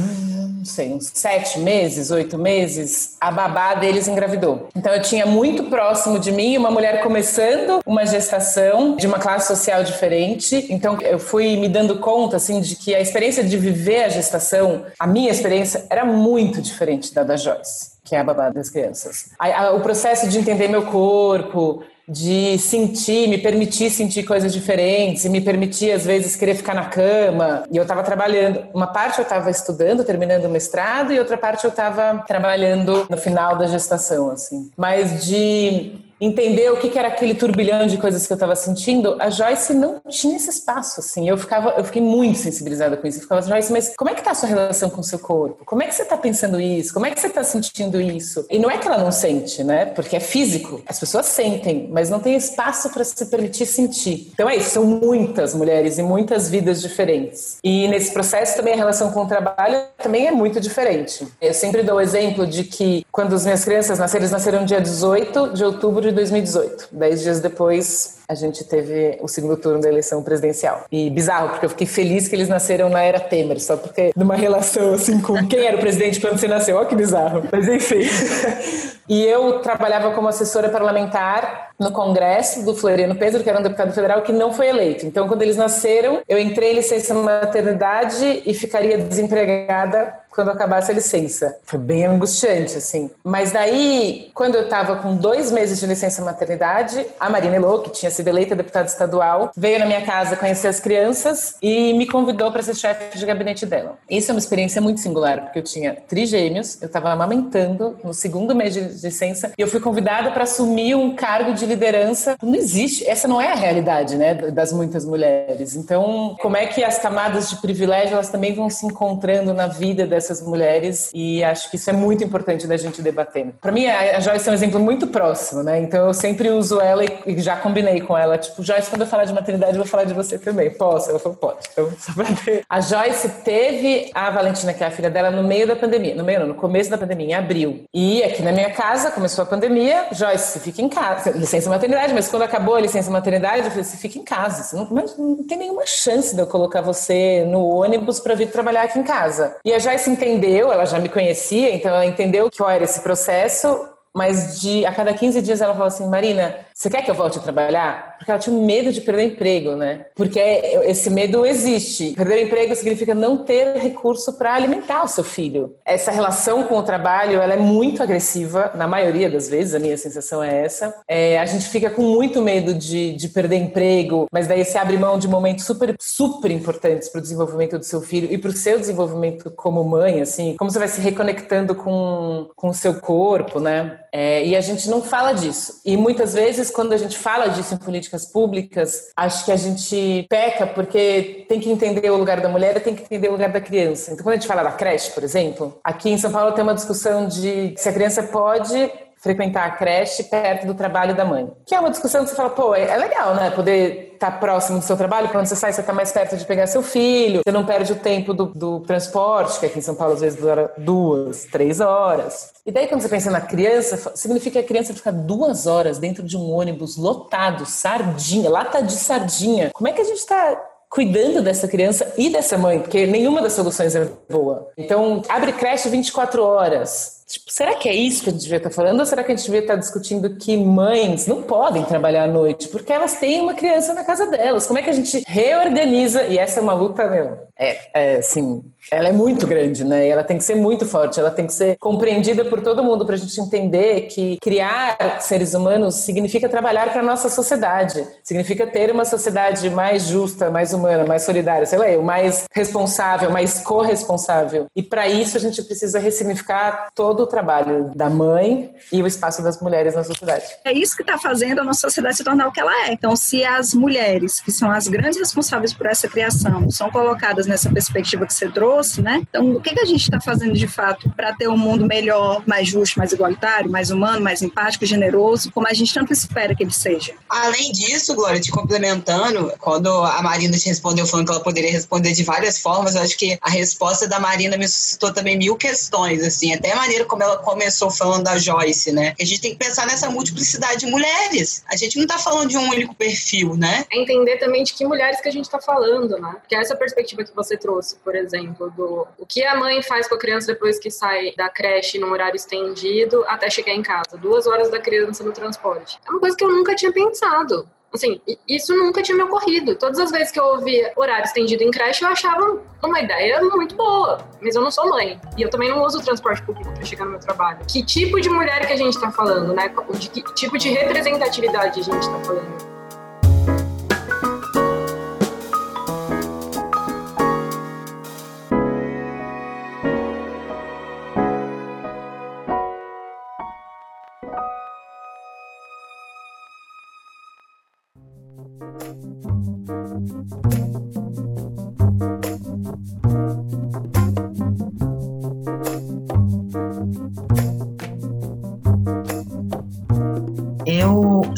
não 0.62 0.66
sei, 0.66 0.94
uns 0.94 1.12
sete 1.12 1.58
meses, 1.58 2.12
oito 2.12 2.38
meses, 2.38 3.16
a 3.20 3.32
babá 3.32 3.74
deles 3.74 4.08
engravidou. 4.08 4.70
Então 4.76 4.94
eu 4.94 5.02
tinha 5.02 5.26
muito 5.26 5.64
próximo 5.64 6.20
de 6.20 6.32
mim 6.32 6.56
uma 6.56 6.70
mulher 6.70 7.02
começando 7.02 7.82
uma 7.84 8.06
gestação 8.06 8.96
de 8.96 9.08
uma 9.08 9.18
classe 9.18 9.48
social 9.48 9.84
diferente. 9.84 10.68
Então 10.70 11.02
eu 11.02 11.18
fui 11.18 11.58
me 11.58 11.68
dando 11.68 11.98
conta 11.98 12.38
assim 12.38 12.62
de 12.62 12.76
que 12.76 12.94
a 12.94 13.02
experiência 13.02 13.44
de 13.44 13.58
viver 13.58 14.04
a 14.04 14.10
gestação, 14.10 14.86
a 15.00 15.08
minha 15.08 15.32
experiência 15.32 15.88
era 15.90 16.06
muito 16.06 16.62
diferente 16.62 17.12
da 17.14 17.24
da 17.24 17.36
Joyce 17.36 17.92
que 18.04 18.16
é 18.16 18.20
a 18.20 18.24
babá 18.26 18.50
das 18.50 18.70
crianças. 18.70 19.30
o 19.74 19.80
processo 19.80 20.28
de 20.28 20.38
entender 20.38 20.68
meu 20.68 20.88
corpo, 20.88 21.82
de 22.08 22.58
sentir, 22.58 23.28
me 23.28 23.38
permitir 23.38 23.90
sentir 23.90 24.24
coisas 24.24 24.52
diferentes, 24.52 25.26
e 25.26 25.30
me 25.30 25.42
permitir, 25.42 25.92
às 25.92 26.06
vezes, 26.06 26.36
querer 26.36 26.56
ficar 26.56 26.74
na 26.74 26.86
cama. 26.86 27.64
E 27.72 27.78
eu 27.78 27.84
estava 27.84 28.04
trabalhando. 28.04 28.64
Uma 28.74 28.88
parte 28.88 29.20
eu 29.20 29.24
estava 29.24 29.50
estudando, 29.50 30.04
terminando 30.04 30.46
o 30.46 30.50
mestrado, 30.50 31.14
e 31.14 31.20
outra 31.20 31.38
parte 31.38 31.64
eu 31.64 31.70
estava 31.70 32.24
trabalhando 32.28 33.06
no 33.10 33.18
final 33.18 33.58
da 33.58 33.68
gestação, 33.68 34.32
assim. 34.32 34.70
Mas 34.76 35.26
de 35.26 35.94
entender 36.22 36.72
o 36.72 36.78
que, 36.78 36.90
que 36.90 37.00
era 37.00 37.08
aquele 37.08 37.34
turbilhão 37.34 37.88
de 37.88 37.98
coisas 37.98 38.28
que 38.28 38.32
eu 38.32 38.36
estava 38.36 38.56
sentindo, 38.56 39.18
a 39.20 39.30
Joyce 39.30 39.74
não 39.74 40.00
tinha 40.08 40.36
esse 40.36 40.52
espaço, 40.52 41.00
assim. 41.00 41.28
Eu 41.28 41.38
ficava, 41.38 41.72
eu 41.78 41.84
fiquei 41.84 42.02
muito 42.02 42.38
sensibilizada 42.38 42.96
com 42.96 43.08
isso. 43.08 43.18
Eu 43.18 43.24
ficava, 43.24 43.42
Joyce, 43.42 43.72
mas 43.72 43.96
como 43.96 44.10
é 44.10 44.14
que 44.14 44.24
tá 44.24 44.32
a 44.32 44.36
sua 44.36 44.48
relação 44.48 44.90
com 44.90 45.02
o 45.02 45.04
seu 45.04 45.18
corpo? 45.18 45.66
Como 45.66 45.82
é 45.82 45.88
que 45.88 45.96
você 45.96 46.04
está 46.04 46.16
pensando 46.16 46.62
isso? 46.62 46.94
Como 46.94 47.06
é 47.06 47.12
que 47.12 47.20
você 47.20 47.28
está 47.28 47.44
sentindo 47.44 48.00
isso? 48.00 48.46
E 48.50 48.60
não 48.60 48.70
é 48.70 48.78
que 48.78 48.88
ela 48.88 48.98
não 48.98 49.12
sente, 49.12 49.64
né? 49.64 49.86
Porque 49.86 50.16
é 50.16 50.20
físico. 50.20 50.82
As 50.86 51.00
pessoas 51.00 51.26
sentem, 51.26 51.90
mas 51.92 52.10
não 52.10 52.20
tem 52.20 52.36
espaço 52.36 52.90
para 52.90 53.04
se 53.04 53.26
permitir 53.26 53.66
sentir. 53.66 54.30
Então 54.34 54.48
é 54.50 54.56
isso, 54.58 54.72
são 54.72 54.86
muitas 54.86 55.56
mulheres 55.56 55.98
e 55.98 56.04
muitas 56.04 56.50
vidas 56.50 56.82
diferentes. 56.82 57.58
E 57.64 57.88
nesse 57.88 58.12
processo 58.12 58.56
também 58.56 58.74
a 58.74 58.78
relação 58.78 59.12
com 59.12 59.24
o 59.24 59.28
trabalho 59.28 59.82
também 59.98 60.28
é 60.28 60.32
muito 60.32 60.60
diferente. 60.60 61.28
Eu 61.42 61.54
sempre 61.54 61.82
dou 61.82 61.96
o 61.96 62.02
exemplo 62.02 62.46
de 62.46 62.64
que 62.64 63.06
quando 63.12 63.34
as 63.34 63.44
minhas 63.44 63.64
crianças 63.64 63.98
nasceram, 63.98 64.22
eles 64.22 64.32
nasceram 64.32 64.66
dia 64.66 64.80
18 64.80 65.54
de 65.54 65.64
outubro 65.64 66.11
de 66.12 66.16
2018. 66.18 66.90
Dez 66.92 67.22
dias 67.22 67.40
depois, 67.40 68.18
a 68.28 68.36
gente 68.36 68.64
teve 68.64 69.18
o 69.22 69.28
segundo 69.28 69.58
turno 69.58 69.82
da 69.82 69.90
eleição 69.90 70.22
presidencial. 70.24 70.86
E 70.92 71.10
bizarro, 71.10 71.50
porque 71.50 71.66
eu 71.66 71.70
fiquei 71.70 71.88
feliz 71.88 72.28
que 72.28 72.36
eles 72.36 72.48
nasceram 72.48 72.90
na 72.90 73.02
era 73.02 73.20
Temer, 73.20 73.60
só 73.60 73.76
porque 73.76 74.12
numa 74.16 74.36
relação 74.36 74.94
assim 74.94 75.20
com 75.20 75.48
quem 75.48 75.66
era 75.66 75.78
o 75.78 75.80
presidente 75.80 76.20
quando 76.20 76.38
você 76.38 76.48
nasceu. 76.48 76.78
Olha 76.78 76.88
que 76.88 76.96
bizarro. 76.96 77.44
Mas 77.52 77.68
enfim. 77.68 78.02
E 79.10 79.26
eu 79.26 79.60
trabalhava 79.60 80.12
como 80.12 80.30
assessora 80.30 80.70
parlamentar 80.70 81.71
no 81.82 81.92
Congresso 81.92 82.64
do 82.64 82.76
Floriano 82.76 83.16
Pedro, 83.16 83.42
que 83.42 83.50
era 83.50 83.60
um 83.60 83.64
deputado 83.64 83.92
federal 83.92 84.22
que 84.22 84.32
não 84.32 84.54
foi 84.54 84.68
eleito. 84.68 85.04
Então, 85.04 85.28
quando 85.28 85.42
eles 85.42 85.58
nasceram, 85.58 86.22
eu 86.30 86.38
entrei 86.38 86.74
em 86.74 86.76
licença 86.76 87.12
maternidade 87.16 88.44
e 88.46 88.54
ficaria 88.54 89.00
desempregada 89.00 90.22
quando 90.32 90.50
acabasse 90.50 90.90
a 90.92 90.94
licença. 90.94 91.58
Foi 91.64 91.78
bem 91.78 92.06
angustiante, 92.06 92.78
assim. 92.78 93.12
Mas 93.24 93.52
daí, 93.52 94.32
quando 94.34 94.56
eu 94.56 94.64
estava 94.64 94.96
com 94.96 95.16
dois 95.16 95.52
meses 95.52 95.80
de 95.80 95.86
licença 95.86 96.24
maternidade, 96.24 97.06
a 97.20 97.30
Marina 97.30 97.58
Elô, 97.58 97.80
que 97.80 97.90
tinha 97.90 98.10
sido 98.10 98.30
eleita 98.30 98.56
deputada 98.56 98.88
estadual, 98.88 99.52
veio 99.56 99.80
na 99.80 99.86
minha 99.86 100.02
casa 100.02 100.38
conhecer 100.38 100.70
as 100.70 100.80
crianças 100.80 101.56
e 101.62 101.94
me 101.94 102.08
convidou 102.08 102.52
para 102.52 102.64
ser 102.64 102.76
chefe 102.76 103.18
de 103.18 103.26
gabinete 103.26 103.66
dela. 103.66 103.98
Isso 104.10 104.32
é 104.32 104.34
uma 104.34 104.40
experiência 104.40 104.82
muito 104.82 105.02
singular, 105.02 105.42
porque 105.42 105.60
eu 105.60 105.64
tinha 105.64 105.98
trigêmeos, 106.08 106.82
eu 106.82 106.88
estava 106.88 107.12
amamentando 107.12 107.98
no 108.04 108.14
segundo 108.14 108.56
mês 108.56 108.74
de 108.74 108.80
licença 108.80 109.52
e 109.58 109.62
eu 109.62 109.68
fui 109.68 109.82
convidada 109.82 110.32
para 110.32 110.44
assumir 110.44 110.96
um 110.96 111.14
cargo 111.14 111.54
de 111.54 111.66
liderança. 111.72 112.36
Não 112.42 112.56
existe, 112.56 113.08
essa 113.08 113.28
não 113.28 113.42
é 113.42 113.52
a 113.52 113.56
realidade, 113.56 114.16
né, 114.16 114.34
das 114.34 114.72
muitas 114.72 115.06
mulheres. 115.06 115.76
Então, 115.76 116.36
como 116.42 116.58
é 116.58 116.66
que 116.66 116.84
as 116.84 116.98
camadas 116.98 117.50
de 117.50 117.58
privilégio 117.58 118.14
elas 118.14 118.30
também 118.30 118.54
vão 118.54 118.70
se 118.70 118.86
encontrando 118.86 119.54
na 119.54 119.68
vida 119.68 120.06
dessas 120.06 120.42
mulheres 120.42 121.10
e 121.14 121.44
acho 121.44 121.70
que 121.70 121.76
isso 121.76 121.90
é 121.90 121.94
muito 121.94 122.24
importante 122.24 122.68
da 122.68 122.78
gente 122.78 123.02
debater. 123.02 123.54
Para 123.60 123.72
mim, 123.72 123.88
a 123.88 124.20
Joyce 124.20 124.48
é 124.48 124.52
um 124.52 124.56
exemplo 124.56 124.80
muito 124.80 125.08
próximo, 125.08 125.64
né? 125.64 125.80
Então 125.80 126.08
eu 126.08 126.14
sempre 126.14 126.50
uso 126.50 126.80
ela 126.80 127.04
e 127.04 127.40
já 127.40 127.56
combinei 127.56 128.02
com 128.02 128.18
ela, 128.18 128.38
tipo, 128.38 128.64
Joyce, 128.64 128.90
quando 128.90 129.02
eu 129.02 129.08
falar 129.08 129.26
de 129.26 129.34
maternidade, 129.34 129.74
eu 129.74 129.80
vou 129.80 129.88
falar 129.88 130.04
de 130.04 130.14
você 130.14 130.38
também. 130.38 130.70
Posso? 130.72 131.10
Ela 131.10 131.20
falou, 131.20 131.38
pode. 131.38 131.60
Então, 131.72 131.90
só 131.98 132.14
pra 132.14 132.26
ter. 132.44 132.64
A 132.70 132.82
Joyce 132.82 133.30
teve 133.44 134.12
a 134.14 134.30
Valentina, 134.30 134.74
que 134.74 134.84
é 134.84 134.88
a 134.88 134.92
filha 134.92 135.10
dela, 135.10 135.32
no 135.32 135.44
meio 135.44 135.68
da 135.68 135.76
pandemia. 135.76 136.16
No 136.16 136.24
meio, 136.24 136.42
não, 136.42 136.48
no 136.48 136.56
começo 136.56 136.90
da 136.90 136.98
pandemia, 136.98 137.28
em 137.28 137.34
abril. 137.34 137.84
E 137.94 138.24
aqui 138.24 138.42
na 138.42 138.52
minha 138.52 138.72
casa 138.72 139.12
começou 139.12 139.44
a 139.44 139.48
pandemia, 139.48 140.08
Joyce, 140.12 140.60
fica 140.60 140.82
em 140.82 140.90
casa. 140.90 141.32
Licença 141.52 141.70
maternidade, 141.70 142.14
mas 142.14 142.30
quando 142.30 142.44
acabou 142.44 142.76
a 142.76 142.80
licença 142.80 143.12
maternidade, 143.12 143.66
eu 143.66 143.72
falei, 143.72 143.84
você 143.84 143.98
fica 143.98 144.18
em 144.18 144.24
casa. 144.24 144.74
Não, 144.78 144.88
mas 144.90 145.18
não 145.18 145.44
tem 145.44 145.58
nenhuma 145.58 145.86
chance 145.86 146.34
de 146.34 146.42
eu 146.42 146.48
colocar 146.48 146.80
você 146.80 147.44
no 147.46 147.66
ônibus 147.68 148.22
para 148.22 148.36
vir 148.36 148.50
trabalhar 148.50 148.84
aqui 148.84 148.98
em 148.98 149.04
casa. 149.04 149.58
E 149.66 149.74
a 149.74 149.78
Joyce 149.78 150.10
entendeu, 150.10 150.72
ela 150.72 150.86
já 150.86 150.98
me 150.98 151.10
conhecia, 151.10 151.76
então 151.76 151.92
ela 151.92 152.06
entendeu 152.06 152.50
que 152.50 152.64
era 152.64 152.86
esse 152.86 153.02
processo, 153.02 153.86
mas 154.14 154.62
de 154.62 154.86
a 154.86 154.94
cada 154.94 155.14
15 155.14 155.42
dias 155.42 155.60
ela 155.60 155.74
falou 155.74 155.88
assim, 155.88 156.08
Marina, 156.08 156.56
você 156.74 156.90
quer 156.90 157.02
que 157.02 157.12
eu 157.12 157.16
volte 157.16 157.38
a 157.38 157.42
trabalhar? 157.42 158.11
Porque 158.22 158.32
ela 158.32 158.40
tinha 158.40 158.56
medo 158.56 158.94
de 158.94 159.02
perder 159.02 159.24
emprego, 159.24 159.76
né? 159.76 160.06
Porque 160.16 160.40
esse 160.40 161.10
medo 161.10 161.44
existe. 161.44 162.12
Perder 162.12 162.44
emprego 162.44 162.76
significa 162.76 163.16
não 163.16 163.38
ter 163.38 163.78
recurso 163.78 164.34
para 164.34 164.54
alimentar 164.54 165.04
o 165.04 165.08
seu 165.08 165.24
filho. 165.24 165.76
Essa 165.84 166.12
relação 166.12 166.64
com 166.64 166.78
o 166.78 166.84
trabalho, 166.84 167.42
ela 167.42 167.56
é 167.56 167.58
muito 167.58 168.04
agressiva, 168.04 168.72
na 168.76 168.88
maioria 168.88 169.28
das 169.28 169.50
vezes, 169.50 169.74
a 169.74 169.80
minha 169.80 169.98
sensação 169.98 170.44
é 170.44 170.64
essa. 170.64 170.94
É, 171.08 171.40
a 171.40 171.46
gente 171.48 171.68
fica 171.68 171.90
com 171.90 172.04
muito 172.04 172.44
medo 172.44 172.76
de, 172.76 173.14
de 173.14 173.28
perder 173.28 173.56
emprego, 173.56 174.28
mas 174.32 174.48
daí 174.48 174.64
você 174.64 174.78
abre 174.78 174.98
mão 174.98 175.18
de 175.18 175.28
momentos 175.28 175.66
super, 175.66 175.96
super 176.00 176.52
importantes 176.52 177.10
para 177.10 177.18
o 177.18 177.22
desenvolvimento 177.22 177.80
do 177.80 177.86
seu 177.86 178.02
filho 178.02 178.32
e 178.32 178.38
para 178.38 178.52
o 178.52 178.54
seu 178.54 178.80
desenvolvimento 178.80 179.50
como 179.50 179.84
mãe, 179.84 180.22
assim, 180.22 180.56
como 180.60 180.70
você 180.70 180.78
vai 180.78 180.88
se 180.88 181.02
reconectando 181.02 181.74
com, 181.74 182.50
com 182.56 182.70
o 182.70 182.74
seu 182.74 183.00
corpo, 183.02 183.60
né? 183.60 184.00
É, 184.12 184.46
e 184.46 184.56
a 184.56 184.62
gente 184.62 184.90
não 184.90 185.02
fala 185.02 185.32
disso. 185.32 185.82
E 185.86 185.98
muitas 185.98 186.34
vezes 186.34 186.70
quando 186.70 186.94
a 186.94 186.98
gente 186.98 187.18
fala 187.18 187.48
disso 187.48 187.74
em 187.74 187.78
políticas 188.12 188.26
públicas, 188.26 189.12
acho 189.16 189.46
que 189.46 189.52
a 189.52 189.56
gente 189.56 190.26
peca 190.30 190.68
porque 190.68 191.46
tem 191.48 191.60
que 191.60 191.70
entender 191.70 192.10
o 192.10 192.18
lugar 192.18 192.42
da 192.42 192.50
mulher 192.50 192.78
e 192.78 192.80
tem 192.80 192.96
que 192.96 193.04
entender 193.04 193.30
o 193.30 193.34
lugar 193.34 193.52
da 193.52 193.62
criança. 193.62 194.12
Então, 194.12 194.24
quando 194.24 194.34
a 194.34 194.38
gente 194.38 194.48
fala 194.48 194.64
da 194.64 194.72
creche, 194.72 195.12
por 195.12 195.24
exemplo, 195.24 195.80
aqui 195.84 196.10
em 196.10 196.18
São 196.18 196.32
Paulo 196.32 196.52
tem 196.54 196.64
uma 196.64 196.76
discussão 196.76 197.28
de 197.28 197.74
se 197.78 197.88
a 197.88 197.94
criança 197.94 198.24
pode 198.24 198.92
frequentar 199.22 199.68
a 199.68 199.72
creche 199.72 200.24
perto 200.24 200.66
do 200.66 200.74
trabalho 200.74 201.16
da 201.16 201.24
mãe. 201.24 201.50
Que 201.66 201.76
é 201.76 201.80
uma 201.80 201.92
discussão 201.92 202.24
que 202.24 202.32
você 202.32 202.36
fala, 202.36 202.50
pô, 202.50 202.74
é, 202.74 202.88
é 202.88 202.98
legal, 202.98 203.36
né? 203.36 203.52
Poder 203.52 204.14
estar 204.16 204.32
tá 204.32 204.38
próximo 204.38 204.80
do 204.80 204.86
seu 204.86 204.98
trabalho, 204.98 205.30
quando 205.30 205.46
você 205.46 205.56
sai, 205.56 205.72
você 205.72 205.82
está 205.82 205.94
mais 205.94 206.12
perto 206.12 206.36
de 206.36 206.44
pegar 206.44 206.66
seu 206.66 206.82
filho, 206.82 207.42
você 207.46 207.52
não 207.52 207.64
perde 207.64 207.94
o 207.94 207.96
tempo 207.96 208.34
do, 208.34 208.48
do 208.48 208.80
transporte, 208.82 209.60
que 209.60 209.66
aqui 209.68 209.80
em 209.80 209.82
São 209.82 209.96
Paulo 209.96 210.16
às 210.16 210.22
vezes 210.22 210.40
dura 210.40 210.74
duas, 210.78 211.46
três 211.46 211.80
horas. 211.80 212.52
E 212.66 212.72
daí, 212.72 212.88
quando 212.88 213.02
você 213.02 213.10
pensa 213.10 213.30
na 213.30 213.42
criança, 213.42 214.12
significa 214.16 214.60
que 214.60 214.66
a 214.66 214.68
criança 214.68 214.94
fica 214.94 215.12
duas 215.12 215.68
horas 215.68 216.00
dentro 216.00 216.24
de 216.24 216.36
um 216.36 216.52
ônibus 216.52 216.98
lotado, 216.98 217.66
sardinha, 217.66 218.50
lata 218.50 218.82
de 218.82 218.94
sardinha. 218.94 219.70
Como 219.72 219.88
é 219.88 219.94
que 219.94 220.02
a 220.02 220.06
gente 220.06 220.18
está 220.18 220.60
cuidando 220.90 221.42
dessa 221.42 221.70
criança 221.70 222.14
e 222.18 222.30
dessa 222.30 222.58
mãe, 222.58 222.80
porque 222.80 223.08
nenhuma 223.08 223.42
das 223.42 223.54
soluções 223.54 223.96
é 223.96 224.10
boa. 224.30 224.68
Então, 224.78 225.22
abre 225.30 225.54
creche 225.54 225.88
24 225.88 226.44
horas 226.44 227.21
Tipo, 227.32 227.52
será 227.52 227.76
que 227.76 227.88
é 227.88 227.96
isso 227.96 228.24
que 228.24 228.30
a 228.30 228.34
gente 228.34 228.42
devia 228.42 228.58
estar 228.58 228.70
falando? 228.70 229.00
Ou 229.00 229.06
será 229.06 229.24
que 229.24 229.32
a 229.32 229.36
gente 229.36 229.46
devia 229.46 229.62
estar 229.62 229.76
discutindo 229.76 230.36
que 230.36 230.58
mães 230.58 231.28
não 231.28 231.42
podem 231.42 231.84
trabalhar 231.84 232.24
à 232.24 232.28
noite 232.28 232.68
porque 232.68 232.92
elas 232.92 233.16
têm 233.16 233.42
uma 233.42 233.54
criança 233.54 233.94
na 233.94 234.04
casa 234.04 234.28
delas? 234.28 234.68
Como 234.68 234.78
é 234.78 234.82
que 234.82 234.90
a 234.90 234.94
gente 234.94 235.24
reorganiza? 235.26 236.24
E 236.24 236.38
essa 236.38 236.60
é 236.60 236.64
uma 236.64 236.74
luta, 236.74 237.10
meu, 237.10 237.38
é, 237.58 237.78
é 237.94 238.16
assim, 238.18 238.64
ela 238.90 239.10
é 239.10 239.12
muito 239.12 239.46
grande, 239.46 239.84
né? 239.84 240.08
E 240.08 240.10
ela 240.10 240.24
tem 240.24 240.38
que 240.38 240.44
ser 240.44 240.56
muito 240.56 240.86
forte, 240.86 241.20
ela 241.20 241.30
tem 241.30 241.46
que 241.46 241.54
ser 241.54 241.78
compreendida 241.78 242.44
por 242.44 242.62
todo 242.62 242.84
mundo 242.84 243.06
para 243.06 243.16
a 243.16 243.18
gente 243.18 243.40
entender 243.40 244.08
que 244.08 244.38
criar 244.42 245.22
seres 245.22 245.54
humanos 245.54 245.96
significa 245.96 246.50
trabalhar 246.50 246.92
para 246.92 247.02
a 247.02 247.06
nossa 247.06 247.30
sociedade, 247.30 248.06
significa 248.24 248.66
ter 248.66 248.92
uma 248.92 249.06
sociedade 249.06 249.70
mais 249.70 250.08
justa, 250.08 250.50
mais 250.50 250.74
humana, 250.74 251.06
mais 251.06 251.24
solidária, 251.24 251.66
sei 251.66 251.78
lá, 251.78 252.02
mais 252.02 252.46
responsável, 252.52 253.30
mais 253.30 253.60
corresponsável. 253.60 254.66
E 254.76 254.82
para 254.82 255.08
isso 255.08 255.38
a 255.38 255.40
gente 255.40 255.62
precisa 255.64 256.00
ressignificar 256.00 256.90
todo 256.96 257.21
o 257.24 257.28
trabalho 257.28 257.92
da 257.96 258.10
mãe 258.10 258.72
e 258.92 259.02
o 259.02 259.08
espaço 259.08 259.44
das 259.44 259.60
mulheres 259.62 259.96
na 259.96 260.04
sociedade. 260.04 260.46
É 260.64 260.74
isso 260.74 260.96
que 260.96 261.04
está 261.04 261.18
fazendo 261.18 261.60
a 261.60 261.64
nossa 261.64 261.82
sociedade 261.82 262.18
se 262.18 262.24
tornar 262.24 262.48
o 262.48 262.52
que 262.52 262.60
ela 262.60 262.88
é. 262.88 262.94
Então, 262.94 263.16
se 263.16 263.44
as 263.44 263.74
mulheres, 263.74 264.40
que 264.40 264.52
são 264.52 264.72
as 264.72 264.88
grandes 264.88 265.18
responsáveis 265.18 265.74
por 265.74 265.86
essa 265.86 266.08
criação, 266.08 266.70
são 266.70 266.90
colocadas 266.90 267.46
nessa 267.46 267.70
perspectiva 267.70 268.26
que 268.26 268.34
você 268.34 268.50
trouxe, 268.50 269.02
né? 269.02 269.22
Então, 269.30 269.52
o 269.52 269.62
que, 269.62 269.74
que 269.74 269.80
a 269.80 269.86
gente 269.86 270.02
está 270.02 270.20
fazendo 270.20 270.54
de 270.54 270.68
fato 270.68 271.10
para 271.16 271.34
ter 271.34 271.48
um 271.48 271.58
mundo 271.58 271.86
melhor, 271.86 272.44
mais 272.46 272.68
justo, 272.68 272.98
mais 272.98 273.12
igualitário, 273.12 273.70
mais 273.70 273.92
humano, 273.92 274.22
mais 274.22 274.42
empático, 274.42 274.86
generoso, 274.86 275.52
como 275.52 275.68
a 275.68 275.74
gente 275.74 275.94
tanto 275.94 276.14
espera 276.14 276.56
que 276.56 276.64
ele 276.64 276.72
seja? 276.72 277.14
Além 277.30 277.72
disso, 277.72 278.16
Glória, 278.16 278.40
te 278.40 278.52
complementando, 278.52 279.54
quando 279.60 279.90
a 279.90 280.22
Marina 280.22 280.58
te 280.58 280.68
respondeu 280.68 281.06
falando 281.06 281.28
que 281.28 281.32
ela 281.34 281.44
poderia 281.44 281.72
responder 281.72 282.14
de 282.14 282.24
várias 282.24 282.60
formas, 282.60 282.96
eu 282.96 283.02
acho 283.02 283.18
que 283.18 283.38
a 283.42 283.50
resposta 283.50 284.08
da 284.08 284.20
Marina 284.20 284.58
me 284.58 284.68
suscitou 284.68 285.14
também 285.14 285.38
mil 285.38 285.56
questões, 285.56 286.24
assim, 286.24 286.54
até 286.54 286.72
a 286.72 286.76
maneira 286.76 287.06
como 287.12 287.24
ela 287.24 287.38
começou 287.40 287.92
falando 287.92 288.24
da 288.24 288.38
Joyce, 288.38 288.90
né? 288.94 289.14
A 289.20 289.26
gente 289.26 289.42
tem 289.42 289.52
que 289.52 289.58
pensar 289.58 289.86
nessa 289.86 290.10
multiplicidade 290.10 290.80
de 290.80 290.86
mulheres. 290.86 291.62
A 291.68 291.76
gente 291.76 291.98
não 291.98 292.06
está 292.06 292.18
falando 292.18 292.48
de 292.48 292.58
um 292.58 292.70
único 292.70 292.96
perfil, 292.96 293.58
né? 293.58 293.84
É 293.92 294.00
entender 294.00 294.38
também 294.38 294.64
de 294.64 294.74
que 294.74 294.86
mulheres 294.86 295.20
que 295.20 295.28
a 295.28 295.32
gente 295.32 295.44
está 295.44 295.60
falando, 295.60 296.18
né? 296.18 296.38
Que 296.48 296.56
é 296.56 296.60
essa 296.62 296.74
perspectiva 296.74 297.26
que 297.26 297.36
você 297.36 297.58
trouxe, 297.58 297.98
por 297.98 298.16
exemplo, 298.16 298.72
do 298.72 299.06
o 299.18 299.26
que 299.26 299.44
a 299.44 299.58
mãe 299.58 299.84
faz 299.84 300.08
com 300.08 300.16
a 300.16 300.18
criança 300.18 300.48
depois 300.48 300.80
que 300.80 300.90
sai 300.90 301.34
da 301.36 301.50
creche 301.50 302.00
num 302.00 302.12
horário 302.12 302.38
estendido 302.38 303.26
até 303.28 303.50
chegar 303.50 303.74
em 303.74 303.84
casa, 303.84 304.18
duas 304.18 304.48
horas 304.48 304.72
da 304.72 304.80
criança 304.80 305.22
no 305.22 305.34
transporte. 305.34 306.00
É 306.08 306.12
uma 306.12 306.20
coisa 306.22 306.38
que 306.38 306.46
eu 306.46 306.50
nunca 306.50 306.74
tinha 306.76 306.94
pensado. 306.94 307.68
Assim, 307.94 308.22
isso 308.48 308.74
nunca 308.76 309.02
tinha 309.02 309.18
me 309.18 309.24
ocorrido. 309.24 309.76
Todas 309.76 310.00
as 310.00 310.12
vezes 310.12 310.32
que 310.32 310.40
eu 310.40 310.46
ouvia 310.46 310.94
horário 310.96 311.26
estendido 311.26 311.64
em 311.64 311.72
creche, 311.72 312.06
eu 312.06 312.10
achava 312.10 312.62
uma 312.82 313.00
ideia 313.02 313.42
muito 313.42 313.76
boa. 313.76 314.26
Mas 314.42 314.56
eu 314.56 314.62
não 314.62 314.72
sou 314.72 314.90
mãe. 314.90 315.20
E 315.38 315.42
eu 315.42 315.50
também 315.50 315.70
não 315.70 315.84
uso 315.84 316.00
o 316.00 316.02
transporte 316.02 316.42
público 316.44 316.72
para 316.74 316.86
chegar 316.86 317.04
no 317.04 317.12
meu 317.12 317.20
trabalho. 317.20 317.60
Que 317.68 317.84
tipo 317.84 318.20
de 318.22 318.30
mulher 318.30 318.66
que 318.66 318.74
a 318.74 318.78
gente 318.78 318.94
está 318.96 319.12
falando, 319.12 319.54
né? 319.54 319.74
De 320.00 320.10
que 320.10 320.22
tipo 320.34 320.58
de 320.58 320.70
representatividade 320.70 321.82
a 321.82 321.84
gente 321.84 322.00
está 322.00 322.20
falando? 322.20 322.71